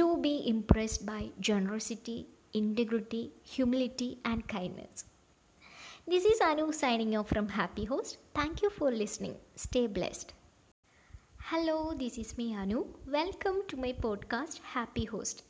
do 0.00 0.14
be 0.14 0.34
impressed 0.44 1.06
by 1.06 1.30
generosity 1.40 2.26
integrity 2.54 3.22
humility 3.54 4.16
and 4.26 4.42
kindness 4.54 5.04
this 6.08 6.26
is 6.26 6.42
Anu 6.42 6.70
signing 6.70 7.16
off 7.16 7.28
from 7.28 7.46
Happy 7.46 7.84
Host 7.84 8.18
thank 8.38 8.64
you 8.64 8.68
for 8.68 8.92
listening 8.92 9.36
stay 9.56 9.86
blessed 9.86 10.34
hello 11.48 11.92
this 11.92 12.20
is 12.20 12.36
me 12.38 12.52
Anu 12.54 12.84
welcome 13.08 13.62
to 13.72 13.76
my 13.76 13.92
podcast 13.92 14.62
Happy 14.72 15.04
Host 15.04 15.42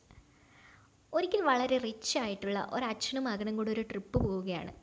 ഒരിക്കൽ 1.13 1.41
വളരെ 1.41 1.77
rich 1.77 2.19
ആയിട്ടുള്ള 2.19 2.69
ഒരു 2.71 2.85
അച്ഛനും 2.85 3.23
മകനും 3.23 3.57
കൂടെ 3.57 3.71
ഒരു 3.71 3.81
trip 3.81 4.19
പോവുകയാണ് 4.19 4.78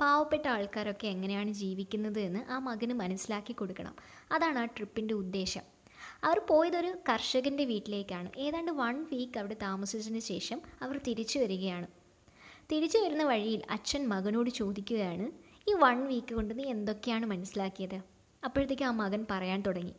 പാവപ്പെട്ട 0.00 0.48
ആൾക്കാരൊക്കെ 0.48 1.06
എങ്ങനെയാണ് 1.06 1.52
ജീവിക്കുന്നത് 1.52 2.20
എന്ന് 2.20 2.50
ആ 2.50 2.58
മകന് 2.58 2.92
മനസ്സിലാക്കി 2.92 3.52
കൊടുക്കണം. 3.52 3.96
അതാണ് 4.32 4.58
ആ 4.58 4.64
ട്രിപ്പിന്റെ 4.64 5.14
ഉദ്ദേശം. 5.14 5.60
അവർ 6.24 6.38
പോയതൊരു 6.38 6.94
കർഷകന്റെ 7.08 7.64
വീട്ടിലേക്കാണ്. 7.64 8.30
ഏതാണ്ട് 8.38 8.72
വൺ 8.72 9.04
വീക്ക് 9.12 9.38
അവിടെ 9.38 9.56
താമസിച്ചതിന് 9.62 10.20
ശേഷം 10.20 10.60
അവർ 10.82 11.00
തിരിച്ചു 11.06 11.38
വരികയാണ്. 11.38 11.86
തിരിച്ചു 12.72 12.98
വരുന്ന 12.98 13.24
വഴിയിൽ 13.24 13.62
അച്ഛൻ 13.70 14.08
മകനോട് 14.08 14.50
ചോദിക്കുകയാണ് 14.50 15.30
ഈ 15.70 15.74
വൺ 15.74 16.06
വീക്ക് 16.06 16.34
കൊണ്ട് 16.34 16.58
നീ 16.58 16.64
എന്തൊക്കെയാണ് 16.64 17.26
മനസ്സിലാക്കിയത്? 17.26 18.00
അപ്പോഴത്തേക്ക് 18.44 18.82
ആ 18.82 18.90
മകൻ 18.90 19.26
പറയാൻ 19.30 19.62
തുടങ്ങി. 19.62 19.94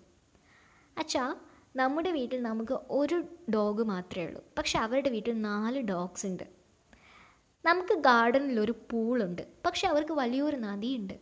അച്ഛാ 0.97 1.35
നമ്മുടെ 1.75 2.12
വീട്ടിൽ 2.12 2.43
നമുക്ക് 2.43 2.79
ഒരു 2.89 3.23
ഡോഗ് 3.53 3.83
മാത്രമേ 3.83 4.25
ഉള്ളൂ. 4.25 4.43
പക്ഷെ 4.57 4.79
അവരുടെ 4.79 5.09
വീട്ടിൽ 5.09 5.41
നാല് 5.41 5.81
ഡോഗ്സ് 5.81 6.25
ഉണ്ട്. 6.25 6.58
നമുക്ക് 7.65 7.93
ഗാർഡനിൽ 7.93 8.59
ഒരു 8.59 8.73
പൂളുണ്ട്. 8.91 9.47
പക്ഷെ 9.65 9.87
അവർക്ക് 9.87 10.11
വലിയൊരു 10.11 10.55
നദിയുണ്ട്. 10.55 11.13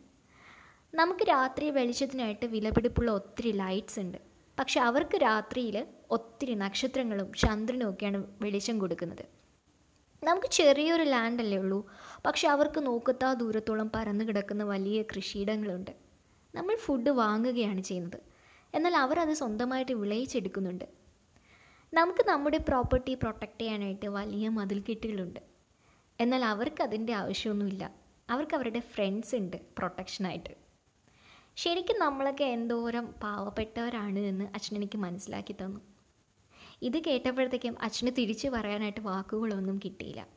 നമുക്ക് 0.93 1.23
രാത്രി 1.29 1.69
വെളിച്ചത്തിനായിട്ട് 1.69 2.45
വിലപിടിപ്പുള്ള 2.45 3.11
ഒത്തിരി 3.11 3.51
ലൈറ്റ്സ് 3.51 3.99
ഉണ്ട്. 3.99 4.17
പക്ഷെ 4.59 4.81
അവർക്ക് 4.81 5.17
രാത്രിയിൽ 5.17 5.85
ഒത്തിരി 6.11 6.53
നക്ഷത്രങ്ങളും 6.53 7.33
ചന്ദ്രനും 7.33 7.89
ഒക്കെയാണ് 7.89 8.23
വെളിച്ചം 8.41 8.79
കൊടുക്കുന്നത്. 8.79 9.25
നമുക്ക് 10.23 10.47
ചെറിയൊരു 10.47 11.03
ലാൻഡ് 11.03 11.41
അല്ലേ 11.41 11.57
ഉള്ളൂ. 11.57 11.91
പക്ഷെ 12.25 12.47
അവർക്ക് 12.47 12.85
നോക്കത്താ 12.85 13.33
ദൂരത്തോളം 13.33 13.91
പരന്നു 13.95 14.25
കിടക്കുന്ന 14.25 14.63
വലിയ 14.63 15.01
കൃഷിയിടങ്ങളുണ്ട്. 15.01 15.91
നമ്മൾ 16.55 16.75
ഫുഡ് 16.75 17.09
വാങ്ങുകയാണ് 17.09 17.81
ചെയ്യുന്നത്. 17.81 18.19
എന്നാൽ 18.73 18.95
അവർ 18.95 19.19
അത് 19.19 19.33
സ്വന്തമായിട്ട് 19.33 19.91
വിളയിച്ചെടുക്കുന്നുണ്ട്. 19.91 20.85
നമുക്ക് 21.93 22.29
നമ്മുടെ 22.29 22.57
പ്രോപ്പർട്ടി 22.57 23.13
പ്രൊട്ടക്റ്റ് 23.13 23.61
ചെയ്യാനായിട്ട് 23.61 24.05
വലിയ 24.05 24.49
മതിൽക്കെട്ടുകളുണ്ട്. 24.49 25.56
എന്നാൽ 26.19 26.45
അവർക്ക് 26.45 26.81
അതിന്റെ 26.83 27.13
ആവശ്യമൊന്നുമില്ല. 27.13 27.91
അവർക്ക് 28.29 28.55
അവരുടെ 28.55 28.79
ഫ്രണ്ട്സ് 28.79 29.35
ഉണ്ട് 29.35 29.57
പ്രൊട്ടക്ഷനായിട്ട് 29.77 30.53
ശരിക്കും 31.57 31.99
നമ്മളൊക്കെ 31.99 32.43
എന്തോരം 32.43 33.05
പാവപ്പെട്ടവരാണ് 33.23 34.19
എന്ന് 34.19 34.45
അച്ഛൻ 34.45 34.75
എനിക്ക് 34.75 34.97
മനസ്സിലാക്കി 34.97 35.53
തന്നു. 35.53 35.79
ഇത് 36.81 36.97
കേട്ടപ്പോഴത്തേക്കും 37.03 37.81
അച്ഛന് 37.81 38.11
തിരിച്ചു 38.17 38.47
പറയാനായിട്ട് 38.47 38.99
വാക്കുകളൊന്നും 38.99 39.79
കിട്ടിയില്ല. 39.85 40.27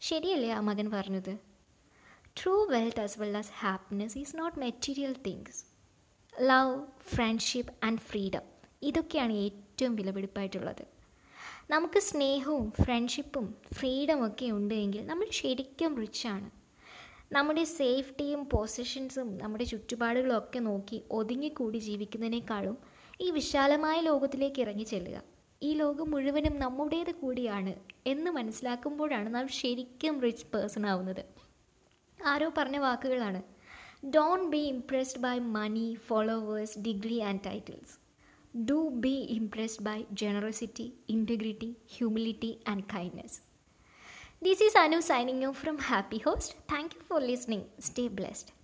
ശരിയല്ലേ 0.00 0.50
ആ 0.50 0.60
മകൻ 0.60 0.90
പറഞ്ഞത്? 0.90 1.38
True 2.38 2.64
wealth 2.64 3.00
as 3.00 3.20
well 3.20 3.36
as 3.36 3.52
happiness 3.58 4.18
is 4.18 4.36
not 4.36 4.58
material 4.58 5.16
things 5.26 5.64
love 6.42 6.86
friendship 7.00 7.72
and 7.84 7.98
freedom 7.98 8.42
ഇതൊക്കെയാണ് 8.82 9.32
ഏറ്റവും 9.32 9.96
വിലപിടിപ്പായിട്ടുള്ളത്. 9.96 10.91
നമുക്ക് 11.70 11.98
സ്നേഹവും 11.98 12.72
ഫ്രണ്ട്ഷിപ്പും 12.72 13.54
ഫ്രീഡം 13.74 14.26
ഒക്കെ 14.26 14.46
ഉണ്ടെങ്കിൽ 14.46 15.06
നമ്മൾ 15.06 15.26
ശരിക്കും 15.30 15.92
റിച്ചാണ് 16.00 16.48
നമ്മുടെ 17.32 17.64
സേഫ്റ്റിയും 17.64 18.44
പൊസിഷൻസും 18.44 19.38
നമ്മുടെ 19.42 19.64
ചുറ്റുപാടുകളൊക്കെ 19.64 20.58
നോക്കി 20.58 21.02
ഒതുങ്ങിക്കൂടി 21.10 21.78
ജീവിക്കുന്നതിനേക്കാളും 21.78 22.76
ഈ 23.20 23.30
വിശാലമായ 23.30 24.00
ലോകത്തിലേക്ക് 24.00 24.60
ഇറങ്ങി 24.60 24.84
ചെല്ലുക. 24.84 25.22
ഈ 25.62 25.74
ലോകം 25.74 26.10
മുഴുവനും 26.10 26.58
നമ്മുടേത് 26.58 27.12
കൂടിയാണ് 27.14 27.74
എന്ന് 28.06 28.30
മനസ്സിലാക്കുമ്പോഴാണ് 28.30 29.34
നാം 29.34 29.48
ശരിക്കും 29.48 30.20
റിച്ച് 30.20 30.46
പേഴ്സൺ 30.54 30.86
ആവുന്നത്. 30.86 31.24
ആരോ 32.18 32.52
പറഞ്ഞ 32.58 32.78
വാക്കുകളാണ്. 32.78 33.42
Don't 34.14 34.50
be 34.50 34.62
impressed 34.74 35.18
by 35.18 35.38
money 35.38 35.88
followers 36.08 36.78
degree 36.78 37.20
and 37.20 37.44
titles 37.46 38.01
do 38.65 38.89
be 38.89 39.27
impressed 39.29 39.85
by 39.85 40.03
generosity 40.13 40.93
integrity 41.09 41.75
humility 41.97 42.57
and 42.67 42.83
kindness 42.95 43.41
this 44.43 44.63
is 44.63 44.77
Anu 44.77 44.99
signing 44.99 45.45
off 45.45 45.61
from 45.61 45.75
Happy 45.75 46.17
Host 46.25 46.55
thank 46.73 46.95
you 46.95 47.01
for 47.01 47.21
listening 47.21 47.65
stay 47.79 48.07
blessed 48.07 48.57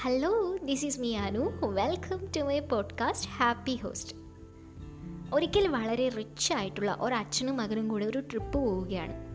hello 0.00 0.58
this 0.64 0.86
is 0.86 1.00
me 1.00 1.14
Anu 1.14 1.66
welcome 1.66 2.26
to 2.36 2.40
my 2.40 2.60
podcast 2.60 3.30
Happy 3.30 3.74
Host 3.76 4.16
ഒരിക്കൽ 5.34 5.68
വളരെ 5.68 6.08
rich 6.08 6.52
ആയിട്ടുള്ള 6.52 6.96
ഒരച്ഛനും 7.00 7.56
മകനും 7.56 7.88
കൂടെ 7.88 8.04
ഒരു 8.04 8.18
trip 8.18 8.52
പോവുകയാണ് 8.52 9.25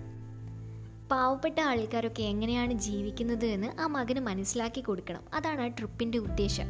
പാവപ്പെട്ട 1.12 1.61
ആൾക്കാരൊക്കെ 1.61 2.22
എങ്ങനെയാണ് 2.22 2.72
ജീവിക്കുന്നത് 2.72 3.46
എന്ന് 3.46 3.81
ആ 3.81 3.87
മകന് 3.87 4.20
മനസ്സിലാക്കി 4.20 4.81
കൊടുക്കണം. 4.81 5.20
അതാണ് 5.35 5.61
ആ 5.61 5.66
ട്രിപ്പിന്റെ 5.66 6.18
ഉദ്ദേശം. 6.18 6.64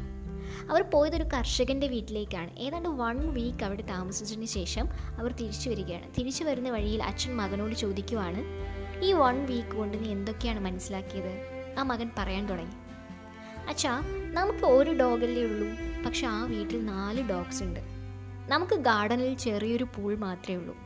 അവർ 0.69 0.81
പോയതൊരു 0.81 1.23
കർഷകന്റെ 1.23 1.87
വീട്ടിലേക്കാണ്. 1.87 2.59
ഏതാണ്ട് 2.59 2.89
വൺ 2.89 3.33
വീക്ക് 3.33 3.63
അവിടെ 3.63 3.81
താമസിച്ചതിന് 3.81 4.45
ശേഷം 4.45 4.87
അവർ 4.93 5.31
തിരിച്ചു 5.31 5.69
വരികയാണ്. 5.69 6.11
തിരിച്ചു 6.19 6.43
വരുന്ന 6.43 6.69
വഴിയിൽ 6.69 7.03
അച്ഛൻ 7.03 7.37
മകനോട് 7.37 7.75
ചോദിക്കുവാണ് 7.75 8.43
ഈ 9.03 9.13
വൺ 9.13 9.45
വീക്ക് 9.45 9.75
കൊണ്ട് 9.75 10.03
നീ 10.03 10.11
എന്തൊക്കെയാണ് 10.11 10.59
മനസ്സിലാക്കിയത്? 10.59 11.33
ആ 11.79 11.83
മകൻ 11.83 12.09
പറയാൻ 12.17 12.47
തുടങ്ങി 12.47 12.75
അച്ഛാ 13.69 14.01
നമുക്ക് 14.33 14.65
ഒരു 14.65 14.91
ഡോഗല്ലേ 14.91 15.43
ഉള്ളൂ 15.43 15.67
പക്ഷെ 16.05 16.27
ആ 16.27 16.43
വീട്ടിൽ 16.43 16.85
നാല് 16.85 17.29
ഡോഗ്സ് 17.29 17.63
ഉണ്ട്. 17.63 17.79
നമുക്ക് 18.47 18.75
ഗാർഡനിൽ 18.75 19.33
ചെറിയൊരു 19.33 19.83
പൂൾ 19.83 20.15
മാത്രമേ 20.15 20.55
ഉള്ളൂ 20.55 20.77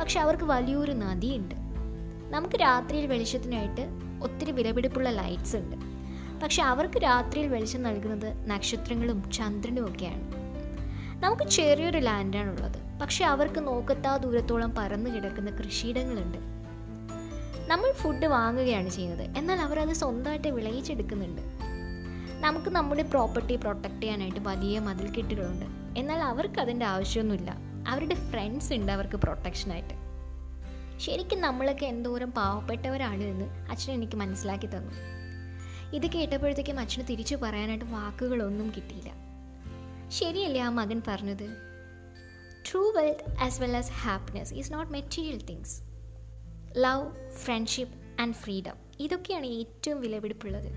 പക്ഷെ 0.00 0.20
അവർക്ക് 0.20 0.44
വലിയൊരു 0.44 0.92
നദിയുണ്ട്. 0.92 1.65
നമുക്ക് 2.30 2.60
രാത്രിയിൽ 2.60 3.06
വെളിച്ചത്തിനായിട്ട് 3.06 3.88
ഒത്തിരി 4.22 4.50
വിലപിടിപ്പുള്ള 4.50 5.10
ലൈറ്റ്സ് 5.10 5.56
ഉണ്ട്. 5.56 5.76
പക്ഷെ 6.40 6.62
അവർക്ക് 6.62 7.02
രാത്രിയിൽ 7.02 7.48
വെളിച്ചം 7.48 7.82
നൽകുന്നത് 7.82 8.50
നക്ഷത്രങ്ങളും 8.50 9.30
ചന്ദ്രനും 9.30 9.88
ഒക്കെയാണ്. 9.88 10.46
നമുക്ക് 11.22 11.42
ചെറിയൊരു 11.50 11.98
ലാൻഡാണ് 11.98 12.50
ഉള്ളത്. 12.50 13.00
പക്ഷെ 13.02 13.24
അവർക്ക് 13.24 13.66
നോക്കത്താ 13.66 14.16
ദൂരത്തോളം 14.16 14.74
പരന്നു 14.74 15.10
കിടക്കുന്ന 15.10 15.50
കൃഷിയിടങ്ങളുണ്ട്. 15.50 16.38
നമ്മൾ 17.68 17.92
ഫുഡ് 17.92 18.26
വാങ്ങുകയാണ് 18.26 18.88
ചെയ്യുന്നത്. 18.88 19.38
എന്നാൽ 19.38 19.60
അവർ 19.60 19.80
അത് 19.80 19.94
സ്വന്തമായിട്ട് 19.94 20.48
വിളയിച്ചെടുക്കുന്നുണ്ട്. 20.48 21.42
നമുക്ക് 22.40 22.70
നമ്മുടെ 22.70 23.02
പ്രോപ്പർട്ടി 23.02 23.56
പ്രൊട്ടക്റ്റ് 23.56 24.00
ചെയ്യാനായിട്ട് 24.00 24.40
വലിയ 24.40 24.78
മതിൽക്കെട്ടുകളുണ്ട്. 24.78 25.66
എന്നാൽ 25.98 26.18
അവർക്ക് 26.18 26.60
അതിന്റെ 26.60 26.86
ആവശ്യമൊന്നുമില്ല. 26.86 27.56
അവരുടെ 27.88 28.14
ഫ്രണ്ട്സ് 28.14 28.72
ഉണ്ട് 28.72 28.92
അവർക്ക് 28.92 29.16
പ്രൊട്ടക്ഷനായിട്ട് 29.16 30.05
ശരിക്കും 30.98 31.40
നമ്മളൊക്കെ 31.40 31.86
എന്തോരം 31.86 32.30
പാവപ്പെട്ടവരാണ് 32.30 33.24
എന്ന് 33.24 33.70
അച്ഛൻ 33.70 33.92
എനിക്ക് 33.92 34.16
മനസ്സിലാക്കി 34.16 34.66
തന്നു. 34.66 34.92
ഇത് 35.96 36.06
കേട്ടപ്പോഴത്തേക്കും 36.06 36.80
അച്ഛന് 36.80 37.04
തിരിച്ചു 37.10 37.36
പറയാനായിട്ട് 37.36 37.84
വാക്കുകളൊന്നും 37.84 38.72
കിട്ടിയില്ല. 38.76 39.12
ശരിയല്ലേ 40.08 40.60
ആ 40.60 40.68
മകൻ 40.68 41.02
പറഞ്ഞത്? 41.08 41.56
True 42.70 42.90
wealth 42.90 43.40
as 43.40 43.62
well 43.62 43.76
as 43.76 43.90
happiness 43.92 44.54
is 44.54 44.72
not 44.72 44.92
material 44.92 45.46
things 45.46 45.82
love 46.76 47.36
friendship 47.36 47.94
and 48.20 48.34
freedom 48.34 48.74
ഇതൊക്കെയാണ് 49.00 49.46
ഏറ്റവും 49.46 50.00
വിലപിടിപ്പുള്ളത്. 50.00 50.72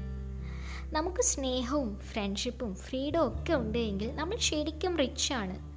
നമുക്ക് 0.94 1.22
സ്നേഹവും 1.22 2.00
ഫ്രണ്ട്ഷിപ്പും 2.00 2.76
ഫ്രീഡവും 2.76 3.28
ഒക്കെ 3.28 3.54
ഉണ്ടെങ്കിൽ 3.54 4.16
നമ്മൾ 4.16 4.38
ശരിക്കും 4.38 4.98
റിച്ചാണ് 4.98 5.69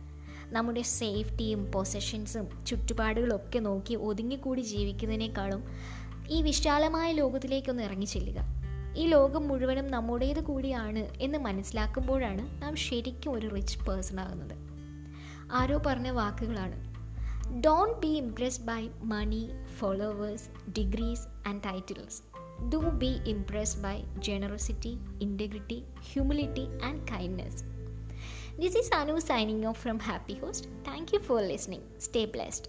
നമ്മുടെ 0.52 0.82
സേഫ്റ്റിയും 0.82 1.72
പൊസഷൻസും 1.72 2.64
ചുറ്റുപാടുകളും 2.66 3.36
ഒക്കെ 3.36 3.58
നോക്കി 3.58 3.94
ഒതുങ്ങിക്കൂടി 3.94 4.60
ജീവിക്കുന്നതിനേക്കാളും 4.60 5.64
ഈ 6.28 6.42
വിശാലമായ 6.42 7.12
ലോകത്തിലേക്കൊന്ന് 7.12 7.82
ഇറങ്ങി 7.82 8.04
ചെല്ലുക. 8.04 8.36
ഈ 8.96 9.06
ലോകം 9.06 9.48
മുഴുവനും 9.48 9.90
നമ്മുടേത് 9.90 10.44
കൂടിയാണ് 10.44 10.98
എന്ന് 10.98 11.38
മനസ്സിലാക്കുമ്പോഴാണ് 11.38 12.62
നാം 12.62 12.76
ശരിക്കും 12.76 13.32
ഒരു 13.32 13.46
റിച്ച് 13.46 13.78
പേഴ്സൺ 13.78 14.20
ആകുന്നത്. 14.20 14.54
ആരോ 15.52 15.82
പറഞ്ഞ 15.86 16.10
വാക്കുകളാണ്. 16.10 16.92
Don't 17.60 17.98
be 17.98 18.12
impressed 18.12 18.64
by 18.64 18.88
money 19.02 19.50
followers 19.78 20.70
degrees 20.70 21.48
and 21.48 21.62
titles 21.66 22.22
do 22.68 22.76
be 22.76 23.20
impressed 23.26 23.82
by 23.82 24.02
generosity 24.18 24.98
integrity 25.22 25.82
humility 26.12 26.66
and 26.84 27.02
kindness. 27.02 27.71
This 28.60 28.74
is 28.74 28.88
Anu 28.92 29.20
signing 29.20 29.60
off 29.64 29.78
from 29.84 29.98
Happy 29.98 30.34
Host. 30.34 30.66
Thank 30.84 31.12
you 31.12 31.20
for 31.28 31.38
listening. 31.42 31.82
Stay 31.98 32.24
blessed. 32.26 32.64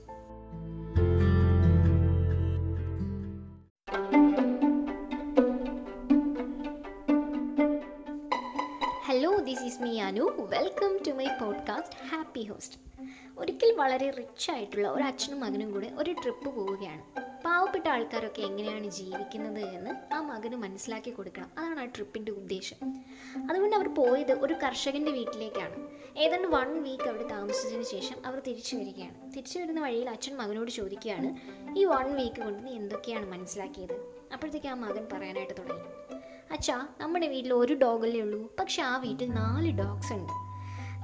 Hello 9.06 9.38
this 9.38 9.64
is 9.66 9.82
me 9.82 10.00
Anu 10.00 10.24
welcome 10.50 10.98
to 11.08 11.12
my 11.12 11.28
podcast 11.42 11.98
happy 12.08 12.44
host 12.44 12.78
ഒരിക്കൽ 13.38 13.74
വളരെ 13.76 14.10
rich 14.12 14.52
ആയിട്ടുള്ള 14.52 14.88
ഒരു 14.88 15.04
അച്ഛനും 15.04 15.40
മകനും 15.40 15.72
കൂടെ 15.72 15.92
ഒരു 15.98 16.12
trip 16.12 16.50
പോവുകയാണ് 16.56 17.04
പാവപ്പെട്ട 17.46 17.88
ആൾക്കാരൊക്കെ 17.88 18.42
എങ്ങനെയാണ് 18.42 18.90
ജീവിക്കുന്നത് 18.90 19.60
എന്ന് 19.60 20.14
ആ 20.14 20.22
മകന് 20.22 20.56
മനസ്സിലാക്കി 20.56 21.12
കൊടുക്കണം. 21.12 21.52
അതാണ് 21.58 21.80
ആ 21.80 21.86
ട്രിപ്പിന്റെ 21.86 22.32
ഉദ്ദേശം. 22.32 23.04
അതുകൊണ്ട് 23.50 23.76
അവർ 23.76 23.96
പോയത് 23.96 24.32
ഒരു 24.32 24.54
കർഷകന്റെ 24.54 25.12
വീട്ടിലേക്കാണ്. 25.12 25.88
ഏതാണ്ട് 26.18 26.48
വൺ 26.48 26.84
വീക്ക് 26.84 27.10
അവിടെ 27.10 27.28
താമസിച്ചതിന് 27.28 27.84
ശേഷം 27.84 28.16
അവർ 28.26 28.42
തിരിച്ചു 28.48 28.76
വരികയാണ്. 28.76 29.32
തിരിച്ചു 29.32 29.60
വരുന്ന 29.60 29.82
വഴിയിൽ 29.82 30.10
അച്ഛൻ 30.10 30.38
മകനോട് 30.38 30.72
ചോദിക്കുകയാണ് 30.72 31.38
ഈ 31.80 31.86
വൺ 31.86 32.16
വീക്ക് 32.16 32.44
കൊണ്ട് 32.44 32.68
നീ 32.68 32.72
എന്തൊക്കെയാണ് 32.72 33.32
മനസ്സിലാക്കിയത്? 33.32 33.94
അപ്പോഴത്തേക്ക് 34.34 34.68
ആ 34.68 34.74
മകൻ 34.74 35.08
പറയാനായിട്ട് 35.14 35.54
തുടങ്ങി 35.60 35.84
അച്ഛാ 36.52 36.88
നമ്മുടെ 37.00 37.28
വീട്ടിൽ 37.28 37.54
ഒരു 37.54 37.74
ഡോഗല്ലേ 37.74 38.22
ഉള്ളൂ. 38.22 38.56
പക്ഷെ 38.60 38.82
ആ 38.82 38.98
വീട്ടിൽ 38.98 39.32
നാല് 39.32 39.72
ഡോഗ്സ് 39.72 40.14
ഉണ്ട്. 40.14 40.34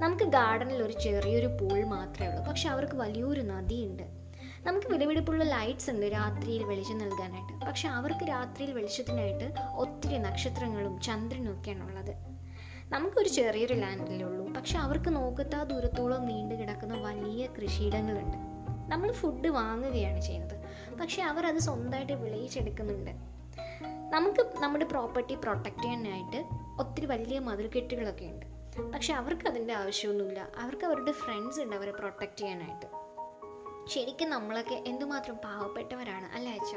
നമുക്ക് 0.03 0.23
ഗാർഡനിൽ 0.23 0.83
ഒരു 0.83 0.93
ചെറിയൊരു 0.93 1.47
പൂൾ 1.47 1.83
മാത്രമേ 1.83 2.27
ഉള്ളൂ. 2.27 2.43
പക്ഷെ 2.43 2.69
അവർക്ക് 2.69 2.95
വലിയൊരു 2.95 3.41
നദിയുണ്ട്. 3.41 4.18
നമുക്ക് 4.63 4.87
വിലപിടിപ്പുള്ള 4.87 5.43
ലൈറ്റ്സ് 5.43 5.89
ഉണ്ട് 5.89 6.05
രാത്രിയിൽ 6.05 6.63
വെളിച്ചം 6.63 6.97
നൽകാനായിട്ട്. 6.97 7.65
പക്ഷെ 7.65 7.89
അവർക്ക് 7.89 8.29
രാത്രിയിൽ 8.29 8.73
വെളിച്ചത്തിനായിട്ട് 8.73 9.53
ഒത്തിരി 9.75 10.17
നക്ഷത്രങ്ങളും 10.17 11.01
ചന്ദ്രനും 11.01 11.59
ഒക്കെയാണ് 11.59 11.89
ഉള്ളത്. 11.89 12.15
നമുക്കൊരു 12.93 13.29
ചെറിയൊരു 13.29 13.73
ലാൻഡിലേ 13.73 14.25
ഉള്ളൂ. 14.25 14.53
പക്ഷെ 14.53 14.77
അവർക്ക് 14.77 15.15
നോക്കത്താ 15.15 15.63
ദൂരത്തോളം 15.63 16.25
നീണ്ടു 16.25 16.55
കിടക്കുന്ന 16.55 16.93
വലിയ 16.93 17.47
കൃഷിയിടങ്ങളുണ്ട്. 17.47 18.37
നമ്മൾ 18.91 19.11
ഫുഡ് 19.11 19.47
വാങ്ങുകയാണ് 19.47 20.21
ചെയ്യുന്നത്. 20.21 20.59
പക്ഷെ 20.97 21.23
അവർ 21.23 21.45
അത് 21.45 21.57
സ്വന്തമായിട്ട് 21.57 22.13
വിളയിച്ചെടുക്കുന്നുണ്ട്. 22.13 23.11
നമുക്ക് 24.13 24.63
നമ്മുടെ 24.63 24.85
പ്രോപ്പർട്ടി 24.85 25.35
പ്രൊട്ടക്റ്റ് 25.35 25.81
ചെയ്യാനായിട്ട് 25.81 26.45
ഒത്തിരി 26.79 27.05
വലിയ 27.05 27.39
മതിൽക്കെട്ടുകളൊക്കെ 27.39 28.25
ഉണ്ട്. 28.25 28.45
പക്ഷെ 28.93 29.13
അവർക്ക് 29.13 29.47
അതിന്റെ 29.47 29.73
ആവശ്യമൊന്നുമില്ല. 29.73 30.47
അവർക്ക് 30.59 30.85
അവരുടെ 30.85 31.11
ഫ്രണ്ട്സ് 31.11 31.59
ഉണ്ട് 31.59 31.75
അവരെ 31.75 31.91
പ്രൊട്ടക്റ്റ് 31.91 32.37
ചെയ്യാനായിട്ട്. 32.37 32.98
ശരിക്കും 33.89 34.29
നമ്മളൊക്കെ 34.29 34.83
എന്തുമാത്രം 34.87 35.35
പാവപ്പെട്ടവരാണ് 35.35 36.35
അല്ലേ 36.35 36.53
അച്ഛ? 36.53 36.75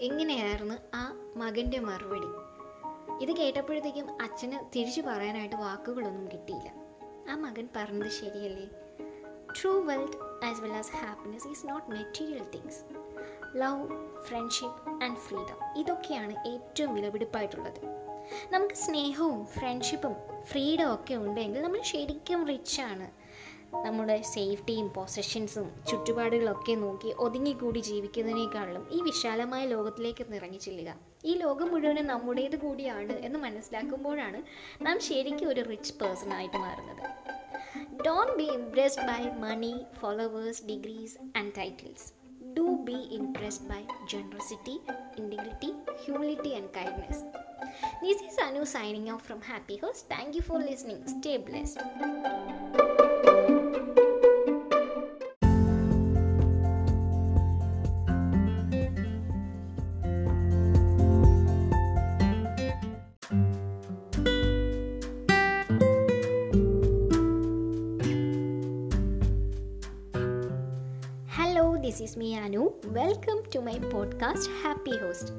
എങ്ങനെയായിരുന്നു 0.00 0.74
ആ 0.94 1.32
മകന്റെ 1.36 1.78
മറുപടി? 1.78 2.26
ഇത് 3.24 3.36
കേട്ടപ്പോഴത്തേക്കും 3.36 4.22
അച്ഛന് 4.22 4.52
തിരിച്ചു 4.76 5.00
പറയാനായിട്ട് 5.00 5.56
വാക്കുകളൊന്നും 5.56 6.32
കിട്ടിയില്ല. 6.32 6.72
ആ 7.30 7.36
മകൻ 7.36 7.68
പറഞ്ഞത് 7.76 8.10
ശരിയല്ലേ? 8.10 8.66
True 9.60 9.80
wealth 9.80 10.44
as 10.44 10.60
well 10.60 10.72
as 10.72 10.92
happiness 10.92 11.48
is 11.48 11.68
not 11.68 11.90
material 11.90 12.50
things 12.50 12.80
love 13.56 13.88
friendship 14.24 15.04
and 15.04 15.18
freedom 15.18 15.58
ഇതൊക്കെയാണ് 15.76 16.48
ഏറ്റവും 16.48 16.94
വിലപിടിപ്പായിട്ടുള്ളത്. 16.94 18.02
നമുക്ക് 18.52 18.74
സ്നേഹവും 18.74 19.46
ഫ്രണ്ട്ഷിപ്പും 19.46 20.14
ഫ്രീഡം 20.42 20.94
ഒക്കെ 20.94 21.14
ഉണ്ടെങ്കിൽ 21.14 21.62
നമ്മൾ 21.62 21.82
ശരിക്കും 21.82 22.46
റിച്ചാണ് 22.46 23.21
നമ്മുടെ 23.72 24.22
സേഫ്റ്റിയും 24.22 24.88
പൊസഷൻസും 24.88 25.68
ചുറ്റുപാടുകളൊക്കെ 25.90 26.74
നോക്കി 26.74 27.14
ഒതുങ്ങിക്കൂടി 27.18 27.80
ജീവിക്കുന്നതിനേക്കാളും 27.80 28.88
ഈ 28.92 29.02
വിശാലമായ 29.02 29.66
ലോകത്തിലേക്ക് 29.66 30.32
നിറങ്ങി 30.32 30.58
ചെല്ലുക. 30.58 30.94
ഈ 31.24 31.34
ലോകം 31.34 31.70
മുഴുവനും 31.70 32.06
നമ്മുടേത് 32.06 32.56
കൂടിയാണ് 32.56 33.12
എന്ന് 33.12 33.38
മനസ്സിലാക്കുമ്പോഴാണ് 33.38 34.42
നാം 34.82 35.00
ശരിക്കും 35.00 35.48
ഒരു 35.48 35.60
റിച്ച് 35.60 35.92
പേഴ്സൺ 36.00 36.34
ആയിട്ട് 36.34 36.56
മാറുന്നത്. 36.56 37.04
Don't 38.06 38.36
be 38.36 38.42
impressed 38.42 39.06
by 39.06 39.22
money 39.38 39.74
followers 40.00 40.64
degrees 40.66 41.18
and 41.36 41.52
titles 41.58 42.12
do 42.58 42.66
be 42.88 42.98
impressed 43.10 43.68
by 43.68 43.82
generosity 44.08 44.80
integrity 45.18 45.70
humility 46.04 46.52
and 46.54 46.68
kindness 46.76 47.22
this 48.04 48.22
is 48.24 48.40
Anu 48.40 48.64
signing 48.64 49.10
off 49.10 49.24
from 49.24 49.38
happy 49.38 49.76
host 49.76 50.04
thank 50.12 50.36
you 50.36 50.40
for 50.40 50.60
listening 50.60 51.06
stay 51.08 51.36
blessed 51.36 51.84
podcast 73.90 74.52
happy 74.62 74.90
host 74.90 75.32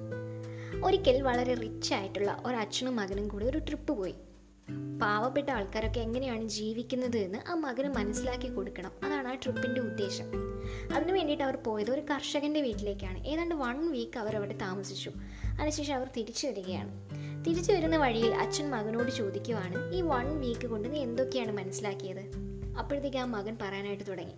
ഒരിക്കൽ 0.86 1.22
വളരെ 1.22 1.54
rich 1.54 1.94
ആയിട്ടുള്ള 1.94 2.44
ഒരു 2.46 2.56
അച്ഛനും 2.56 2.96
മകനും 2.96 3.28
കൂടി 3.28 3.46
ഒരു 3.46 3.58
trip 3.58 3.94
പോയി. 3.94 4.16
പാവപ്പെട്ട 5.02 5.50
ആൾക്കാരൊക്കെ 5.50 6.00
എങ്ങനെയാണ് 6.00 6.48
ജീവിക്കുന്നത് 6.48 7.18
എന്ന് 7.18 7.40
ആ 7.50 7.54
മകന് 7.54 7.94
മനസ്സിലാക്കി 7.94 8.54
കൊടുക്കണം. 8.54 8.92
അതാണ് 9.04 9.28
ആ 9.28 9.34
ട്രിപ്പിന്റെ 9.34 9.82
ഉദ്ദേശം. 9.82 10.26
അതിനു 10.96 11.14
വേണ്ടിയിട്ട് 11.14 11.44
അവർ 11.44 11.56
പോയത് 11.56 11.92
ഒരു 11.92 12.02
കർഷകന്റെ 12.02 12.62
വീട്ടിലേക്കാണ്. 12.62 13.28
ഏതാണ്ട് 13.28 13.56
വൺ 13.56 13.92
വീക്ക് 13.92 14.18
അവർ 14.18 14.36
അവിടെ 14.36 14.58
താമസിച്ചു. 14.58 15.12
അതിനുശേഷം 15.46 15.96
അവർ 15.96 16.10
തിരിച്ചു 16.18 16.48
വരികയാണ്. 16.48 17.10
തിരിച്ചു 17.46 17.72
വരുന്ന 17.72 17.98
വഴിയിൽ 17.98 18.36
അച്ഛൻ 18.36 18.70
മകനോട് 18.70 19.12
ചോദിക്കുവാണ് 19.12 19.94
ഈ 19.94 20.02
വൺ 20.02 20.40
വീക്ക് 20.40 20.68
കൊണ്ട് 20.68 20.94
നീ 20.94 21.00
എന്തൊക്കെയാണ് 21.00 21.58
മനസ്സിലാക്കിയത്? 21.58 22.54
അപ്പോഴത്തേക്ക് 22.80 23.18
ആ 23.18 23.26
മകൻ 23.26 23.58
പറയാനായിട്ട് 23.62 24.04
തുടങ്ങി. 24.08 24.34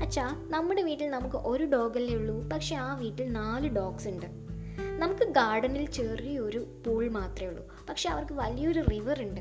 അച്ഛാ 0.00 0.46
നമ്മുടെ 0.48 0.82
വീട്ടിൽ 0.82 1.10
നമുക്ക് 1.10 1.36
ഒരു 1.36 1.64
ഡോഗല്ലേ 1.64 2.14
ഉള്ളൂ. 2.14 2.48
പക്ഷെ 2.48 2.76
ആ 2.76 2.94
വീട്ടിൽ 2.94 3.32
നാല് 3.32 3.68
ഡോഗ്സ് 3.68 4.08
ഉണ്ട്. 4.08 4.26
നമുക്ക് 4.98 5.24
ഗാർഡനിൽ 5.24 5.90
ചെറിയൊരു 5.90 6.82
പൂൾ 6.86 7.08
മാത്രമേ 7.08 7.50
ഉള്ളൂ. 7.50 7.66
പക്ഷെ 7.88 8.10
അവർക്ക് 8.10 8.32
വലിയൊരു 8.32 8.80
റിവർ 8.80 9.22
ഉണ്ട്. 9.22 9.40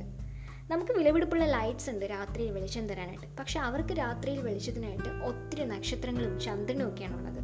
നമുക്ക് 0.71 0.91
വിലപിടിപ്പുള്ള 0.91 1.45
ലൈറ്റ്സ് 1.45 1.89
ഉണ്ട് 1.89 2.05
രാത്രിയിൽ 2.05 2.51
വെളിച്ചം 2.51 2.89
തരാനായിട്ട്. 2.89 3.37
പക്ഷെ 3.39 3.59
അവർക്ക് 3.59 3.93
രാത്രിയിൽ 3.93 4.39
വെളിച്ചത്തിനായിട്ട് 4.41 5.09
ഒത്തിരി 5.09 5.63
നക്ഷത്രങ്ങളും 5.65 6.39
ചന്ദ്രനും 6.39 6.87
ഒക്കെയാണ് 6.87 7.17
ഉള്ളത്. 7.17 7.39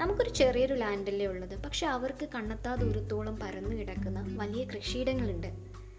നമുക്കൊരു 0.00 0.30
ചെറിയൊരു 0.30 0.74
ലാൻഡല്ലേ 0.74 1.26
ഉള്ളത്. 1.26 1.62
പക്ഷെ 1.62 1.86
അവർക്ക് 1.86 2.28
കണ്ണെത്താ 2.34 2.74
ദൂരത്തോളം 2.74 3.36
പരന്നു 3.36 3.76
കിടക്കുന്ന 3.76 4.36
വലിയ 4.36 4.64
കൃഷിയിടങ്ങളുണ്ട്. 4.64 5.46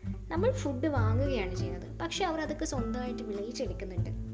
നമ്മൾ 0.05 0.51
ഫുഡ് 0.51 0.87
വാങ്ങുകയാണ് 0.87 1.55
ചെയ്യുന്നത്. 1.55 1.99
പക്ഷെ 1.99 2.25
അവർ 2.25 2.41
അതൊക്കെ 2.41 2.65
സ്വന്തമായിട്ട് 2.65 3.23
വിളയിച്ചെടുക്കുന്നുണ്ട്. 3.23 4.24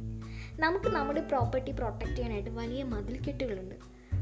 നമുക്ക് 0.61 0.85
നമ്മുടെ 0.85 1.21
പ്രോപ്പർട്ടി 1.21 1.71
പ്രൊട്ടക്റ്റ് 1.71 2.15
ചെയ്യാനായിട്ട് 2.15 2.49
വലിയ 2.49 2.83
മതിൽക്കെട്ടുകളുണ്ട് 2.83 3.75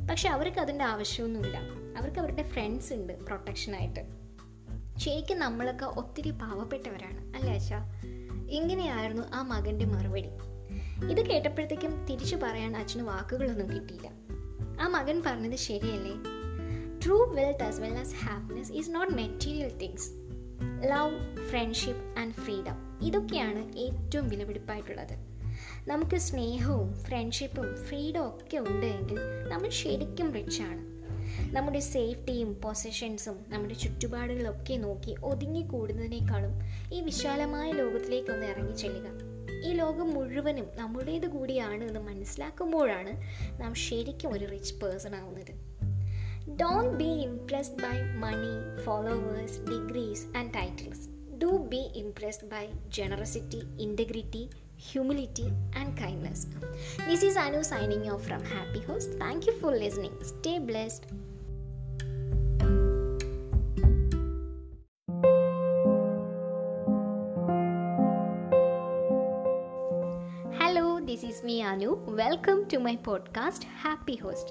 പക്ഷെ 0.09 0.29
അവർക്ക് 0.29 0.59
അതിന്റെ 0.59 0.85
ആവശ്യമൊന്നുമില്ല. 0.85 1.57
അവർക്ക് 1.97 2.19
അവരുടെ 2.19 2.43
ഫ്രണ്ട്സ് 2.43 2.93
ഉണ്ട് 2.93 3.25
പ്രൊട്ടക്ഷനായിട്ട് 3.25 3.99
ശരിക്കും 4.99 5.39
നമ്മളൊക്കെ 5.39 5.85
ഒത്തിരി 5.85 6.31
പാവപ്പെട്ടവരാണ് 6.31 7.37
അല്ലേ 7.37 7.53
അച്ഛാ? 7.53 7.85
ഇങ്ങനെയായിരുന്നു 8.49 9.23
ആ 9.33 9.41
മകന്റെ 9.41 9.85
മറുപടി. 9.85 10.29
ഇത് 11.11 11.25
കേട്ടപ്പോഴത്തേക്കും 11.25 12.05
തിരിച്ചു 12.05 12.35
പറയാൻ 12.35 12.77
അച്ഛന് 12.77 13.01
വാക്കുകളൊന്നും 13.01 13.75
കിട്ടിയില്ല. 13.75 14.11
ആ 14.81 14.87
മകൻ 14.87 15.23
പറഞ്ഞത് 15.25 15.55
ശരിയല്ലേ? 15.55 16.13
True 17.05 17.25
wealth 17.25 17.63
as 17.63 17.79
well 17.79 17.99
as 17.99 18.15
happiness 18.15 18.71
is 18.71 18.91
not 18.91 19.13
material 19.13 19.77
things 19.77 20.09
love 20.83 21.47
friendship 21.47 22.19
and 22.19 22.33
freedom 22.33 23.05
ഇതൊക്കെയാണ് 23.07 23.77
ഏറ്റവും 23.77 24.29
വിലപിടിപ്പായിട്ടുള്ളത്. 24.29 25.38
നമുക്ക് 25.87 26.17
സ്നേഹവും 26.17 26.93
ഫ്രണ്ട്ഷിപ്പും 26.93 27.75
ഫ്രീഡം 27.75 28.27
ഒക്കെ 28.27 28.57
ഉണ്ടെങ്കിൽ 28.57 29.19
നമ്മൾ 29.47 29.69
ശരിക്കും 29.69 30.33
റിച്ചാണ് 30.33 30.99
നമ്മുടെ 31.55 31.79
സേഫ്റ്റിയും 31.79 32.53
പൊസഷൻസും 32.53 33.45
നമ്മുടെ 33.47 33.73
ചുറ്റുപാടുകളൊക്കെ 33.73 34.73
നോക്കി 34.73 35.15
ഒതുങ്ങിക്കൂടുന്നതിനേക്കാളും 35.23 36.53
ഈ 36.93 37.01
വിശാലമായ 37.01 37.71
ലോകത്തിലേക്കൊന്ന് 37.71 38.45
ഇറങ്ങി 38.45 38.75
ചെല്ലുക. 38.75 39.29
ഈ 39.63 39.73
ലോകം 39.73 40.09
മുഴുവനും 40.09 40.67
നമ്മുടേത് 40.75 41.27
കൂടിയാണ് 41.27 41.83
എന്ന് 41.83 41.99
മനസ്സിലാക്കുമ്പോഴാണ് 41.99 43.21
നാം 43.61 43.73
ശരിക്കും 43.73 44.33
ഒരു 44.33 44.45
റിച്ച് 44.45 44.75
പേഴ്സൺ 44.75 45.15
ആവുന്നത്. 45.15 45.53
Don't 46.49 46.97
be 46.97 47.09
impressed 47.09 47.75
by 47.75 47.97
money 48.15 48.81
followers 48.83 49.59
degrees 49.59 50.37
and 50.37 50.53
titles 50.53 51.35
do 51.37 51.57
be 51.57 51.91
impressed 51.95 52.47
by 52.47 52.67
generosity 52.87 53.61
integrity 53.79 54.49
humility 54.79 55.51
and 55.75 55.95
kindness. 55.97 56.47
This 57.05 57.21
is 57.21 57.35
Anu 57.35 57.63
signing 57.63 58.09
off 58.09 58.25
from 58.25 58.43
Happy 58.45 58.79
Host. 58.79 59.09
Thank 59.19 59.45
you 59.45 59.53
for 59.53 59.71
listening. 59.71 60.13
Stay 60.23 60.57
blessed. 60.59 61.05
Hello, 70.53 71.01
this 71.01 71.23
is 71.23 71.43
me 71.43 71.61
Anu. 71.61 71.95
Welcome 72.07 72.65
to 72.67 72.79
my 72.79 72.95
podcast 73.01 73.63
Happy 73.83 74.17
Host. 74.17 74.49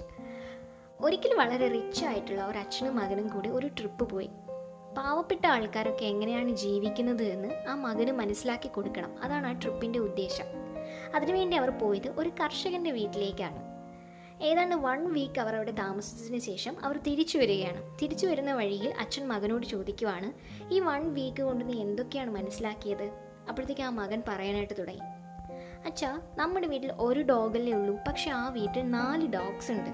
ഒരിക്കൽ 1.00 1.32
വളരെ 1.40 1.66
rich 1.74 2.04
ആയിട്ടുള്ള 2.04 2.42
ഒരു 2.50 2.58
അച്ഛനും 2.62 2.96
മകനും 2.98 3.26
കൂടി 3.34 3.48
ഒരു 3.58 3.68
trip 3.78 4.04
പോയി 4.12 4.28
പാവപ്പെട്ട 4.98 5.46
ആൾക്കാരൊക്കെ 5.46 6.04
എങ്ങനെയാണ് 6.04 6.50
ജീവിക്കുന്നത് 6.50 7.22
എന്ന് 7.22 7.48
ആ 7.68 7.74
മകന് 7.74 8.12
മനസ്സിലാക്കി 8.12 8.68
കൊടുക്കണം. 8.68 9.22
അതാണ് 9.22 9.46
ആ 9.46 9.52
ട്രിപ്പിന്റെ 9.52 9.98
ഉദ്ദേശം. 9.98 10.44
അതിനുവേണ്ടി 11.14 11.56
അവർ 11.56 11.70
പോയത് 11.70 12.08
ഒരു 12.08 12.28
കർഷകന്റെ 12.28 12.90
വീട്ടിലേക്കാണ്. 12.90 13.68
ഏതാണ്ട് 14.42 14.74
വൺ 14.74 15.12
വീക്ക് 15.12 15.40
അവർ 15.40 15.56
അവിടെ 15.56 15.70
താമസിച്ചതിന് 15.70 16.38
ശേഷം 16.38 16.76
അവർ 16.84 16.98
തിരിച്ചു 16.98 17.38
വരികയാണ്. 17.38 17.98
തിരിച്ചു 18.02 18.26
വരുന്ന 18.26 18.52
വഴിയിൽ 18.52 18.94
അച്ഛൻ 19.00 19.28
മകനോട് 19.28 19.66
ചോദിക്കുവാണ് 19.66 20.32
ഈ 20.74 20.80
വൺ 20.80 21.14
വീക്ക് 21.14 21.42
കൊണ്ട് 21.42 21.68
നീ 21.68 21.80
എന്തൊക്കെയാണ് 21.80 22.30
മനസ്സിലാക്കിയത്? 22.30 23.10
അപ്പോഴത്തേക്ക് 23.48 23.82
ആ 23.82 23.90
മകൻ 23.90 24.22
പറയാനായിട്ട് 24.28 24.74
തുടങ്ങി. 24.78 25.00
അച്ഛാ 25.86 26.20
നമ്മുടെ 26.36 26.66
വീട്ടിൽ 26.66 26.92
ഒരു 26.92 27.22
ഡോഗല്ലേ 27.22 27.72
ഉള്ളൂ 27.72 27.96
പക്ഷെ 28.08 28.30
ആ 28.30 28.48
വീട്ടിൽ 28.48 28.90
നാല് 28.90 29.26
ഡോഗ്സ് 29.26 29.72
ഉണ്ട്. 29.72 29.90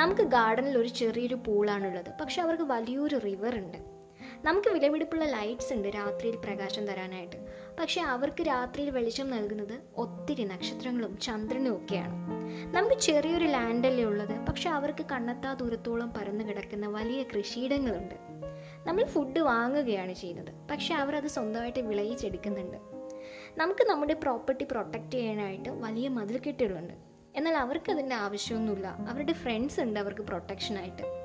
നമുക്ക് 0.00 0.22
ഗാർഡനിൽ 0.22 0.78
ഒരു 0.78 0.88
ചെറിയൊരു 0.88 1.34
പൂളാണുള്ളത് 1.34 2.12
പക്ഷെ 2.20 2.42
അവർക്ക് 2.42 2.62
വലിയൊരു 2.62 3.16
റിവർ 3.16 3.54
ഉണ്ട്. 3.54 3.78
നമുക്ക് 4.46 4.68
വിലപിടിപ്പുള്ള 4.68 5.24
ലൈറ്റ്സ് 5.24 5.72
ഉണ്ട് 5.72 5.88
രാത്രിയിൽ 5.88 6.36
പ്രകാശം 6.36 6.86
തരാനായിട്ട്. 6.86 7.36
പക്ഷെ 7.80 8.00
അവർക്ക് 8.00 8.42
രാത്രിയിൽ 8.42 8.90
വെളിച്ചം 8.90 9.30
നൽകുന്നത് 9.30 9.80
ഒത്തിരി 9.96 10.44
നക്ഷത്രങ്ങളും 10.44 11.18
ചന്ദ്രനും 11.18 11.76
ഒക്കെയാണ്. 11.76 12.14
നമുക്ക് 12.74 13.00
ചെറിയൊരു 13.00 13.44
ലാൻഡല്ലേ 13.44 14.04
ഉള്ളത്? 14.04 14.46
പക്ഷെ 14.46 14.70
അവർക്ക് 14.70 15.06
കണ്ണെത്താ 15.12 15.52
ദൂരത്തോളം 15.52 16.12
പരന്നു 16.12 16.44
കിടക്കുന്ന 16.44 16.88
വലിയ 16.88 17.22
കൃഷിയിടങ്ങളുണ്ട്. 17.22 18.14
നമ്മൾ 18.86 19.04
ഫുഡ് 19.04 19.38
വാങ്ങുകയാണ് 19.38 20.12
ചെയ്യുന്നത്. 20.12 20.68
പക്ഷെ 20.70 20.94
അവർ 20.94 21.16
അത് 21.16 21.26
സ്വന്തമായിട്ട് 21.26 21.80
വിളയിച്ചെടുക്കുന്നുണ്ട്. 21.80 22.78
നമുക്ക് 23.58 23.84
നമ്മുടെ 23.84 24.14
പ്രോപ്പർട്ടി 24.14 24.66
പ്രൊട്ടക്റ്റ് 24.70 25.10
ചെയ്യാനായിട്ട് 25.10 25.68
വലിയ 25.68 26.08
മതിൽക്കെട്ടുകളുണ്ട്. 26.08 26.94
എന്നാൽ 27.36 27.54
അവർക്ക് 27.54 27.92
അതിന്റെ 27.92 28.16
ആവശ്യമൊന്നുമില്ല. 28.16 28.86
അവരുടെ 28.86 29.32
ഫ്രണ്ട്സ് 29.32 29.80
ഉണ്ട് 29.80 30.00
അവർക്ക് 30.00 30.20
പ്രൊട്ടക്ഷനായിട്ട് 30.20 31.15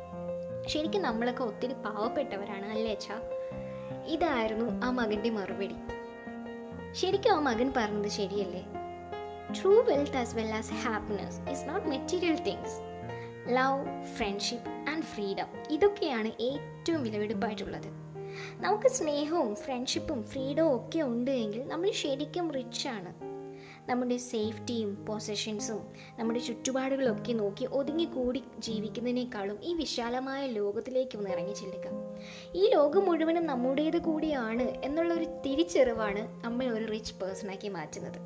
ശരിക്കും 0.67 1.02
നമ്മളൊക്കെ 1.02 1.43
ഒത്തിരി 1.43 1.74
പാവപ്പെട്ടവരാണ് 1.74 2.65
അല്ലേ 2.65 2.91
അച്ഛാ? 2.91 3.21
ഇതായിരുന്നു 4.06 4.86
ആ 4.86 4.91
മകന്റെ 4.91 5.30
മറുപടി. 5.30 5.76
ശരിക്കും 6.91 7.32
ആ 7.32 7.39
മകൻ 7.39 7.74
പറഞ്ഞത് 7.78 8.08
ശരിയല്ലേ? 8.08 8.63
True 9.54 9.82
wealth 9.82 10.17
as 10.17 10.36
well 10.36 10.54
as 10.54 10.74
happiness 10.74 11.52
is 11.52 11.69
not 11.69 11.88
material 11.88 12.36
things 12.36 12.82
love 13.47 14.06
friendship 14.15 14.89
and 14.89 15.04
freedom 15.04 15.45
ഇതൊക്കെയാണ് 15.69 16.28
ഏറ്റവും 16.41 17.04
വിലവെടുപ്പായിട്ടുള്ളത് 17.04 17.88
നമുക്ക് 18.58 18.88
സ്നേഹവും 18.88 19.56
ഫ്രണ്ട്ഷിപ്പും 19.56 20.24
ഫ്രീഡവും 20.24 20.76
ഒക്കെ 20.76 21.02
ഉണ്ട് 21.02 21.32
എങ്കിൽ 21.32 21.67
നമ്മൾ 21.67 21.91
ശരിക്കും 21.91 22.52
റിച്ചാണ് 22.52 23.21
നമ്മുടെ 23.91 24.17
സേഫ്റ്റിയും 24.17 25.06
പൊസഷൻസും 25.06 25.82
നമ്മുടെ 26.19 26.39
ചുറ്റുപാടുകളൊക്കെ 26.39 27.34
നോക്കി 27.34 27.65
ഒതുങ്ങിക്കൂടി 27.65 28.43
ജീവിക്കുന്നതിനേക്കാളും 28.60 29.58
ഈ 29.63 29.73
വിശാലമായ 29.73 30.47
ലോകത്തിലേക്ക് 30.47 31.17
ഒന്ന് 31.17 31.30
ഇറങ്ങി 31.30 31.54
ചെല്ലുക. 31.54 31.88
ഈ 32.56 32.71
ലോകം 32.73 33.06
മുഴുവനും 33.06 33.45
നമ്മുടേത് 33.45 33.99
കൂടിയാണ് 34.01 34.67
എന്നുള്ള 34.84 35.13
ഒരു 35.13 35.27
തിരിച്ചറിവാണ് 35.45 36.43
നമ്മെ 36.43 36.67
ഒരു 36.67 36.86
റിച്ച് 36.86 37.13
പേഴ്സണാക്കി 37.21 37.67
മാറ്റുന്നത്. 37.67 38.19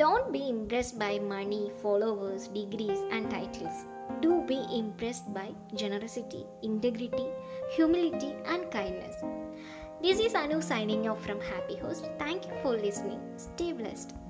Don't 0.00 0.30
be 0.30 0.42
impressed 0.54 0.98
by 0.98 1.18
money 1.18 1.70
followers 1.82 2.50
degrees 2.50 3.14
and 3.14 3.30
titles 3.32 3.82
do 4.24 4.32
be 4.46 4.58
impressed 4.72 5.32
by 5.32 5.48
generosity 5.74 6.42
integrity 6.62 7.26
humility 7.74 8.32
and 8.52 8.68
kindness 8.74 9.22
this 10.02 10.22
is 10.22 10.36
Anu 10.36 10.60
signing 10.60 11.08
off 11.08 11.20
from 11.20 11.40
happy 11.50 11.74
host 11.74 12.08
Thank 12.22 12.46
you 12.46 12.56
for 12.64 12.74
listening. 12.86 13.20
Stay. 13.36 14.21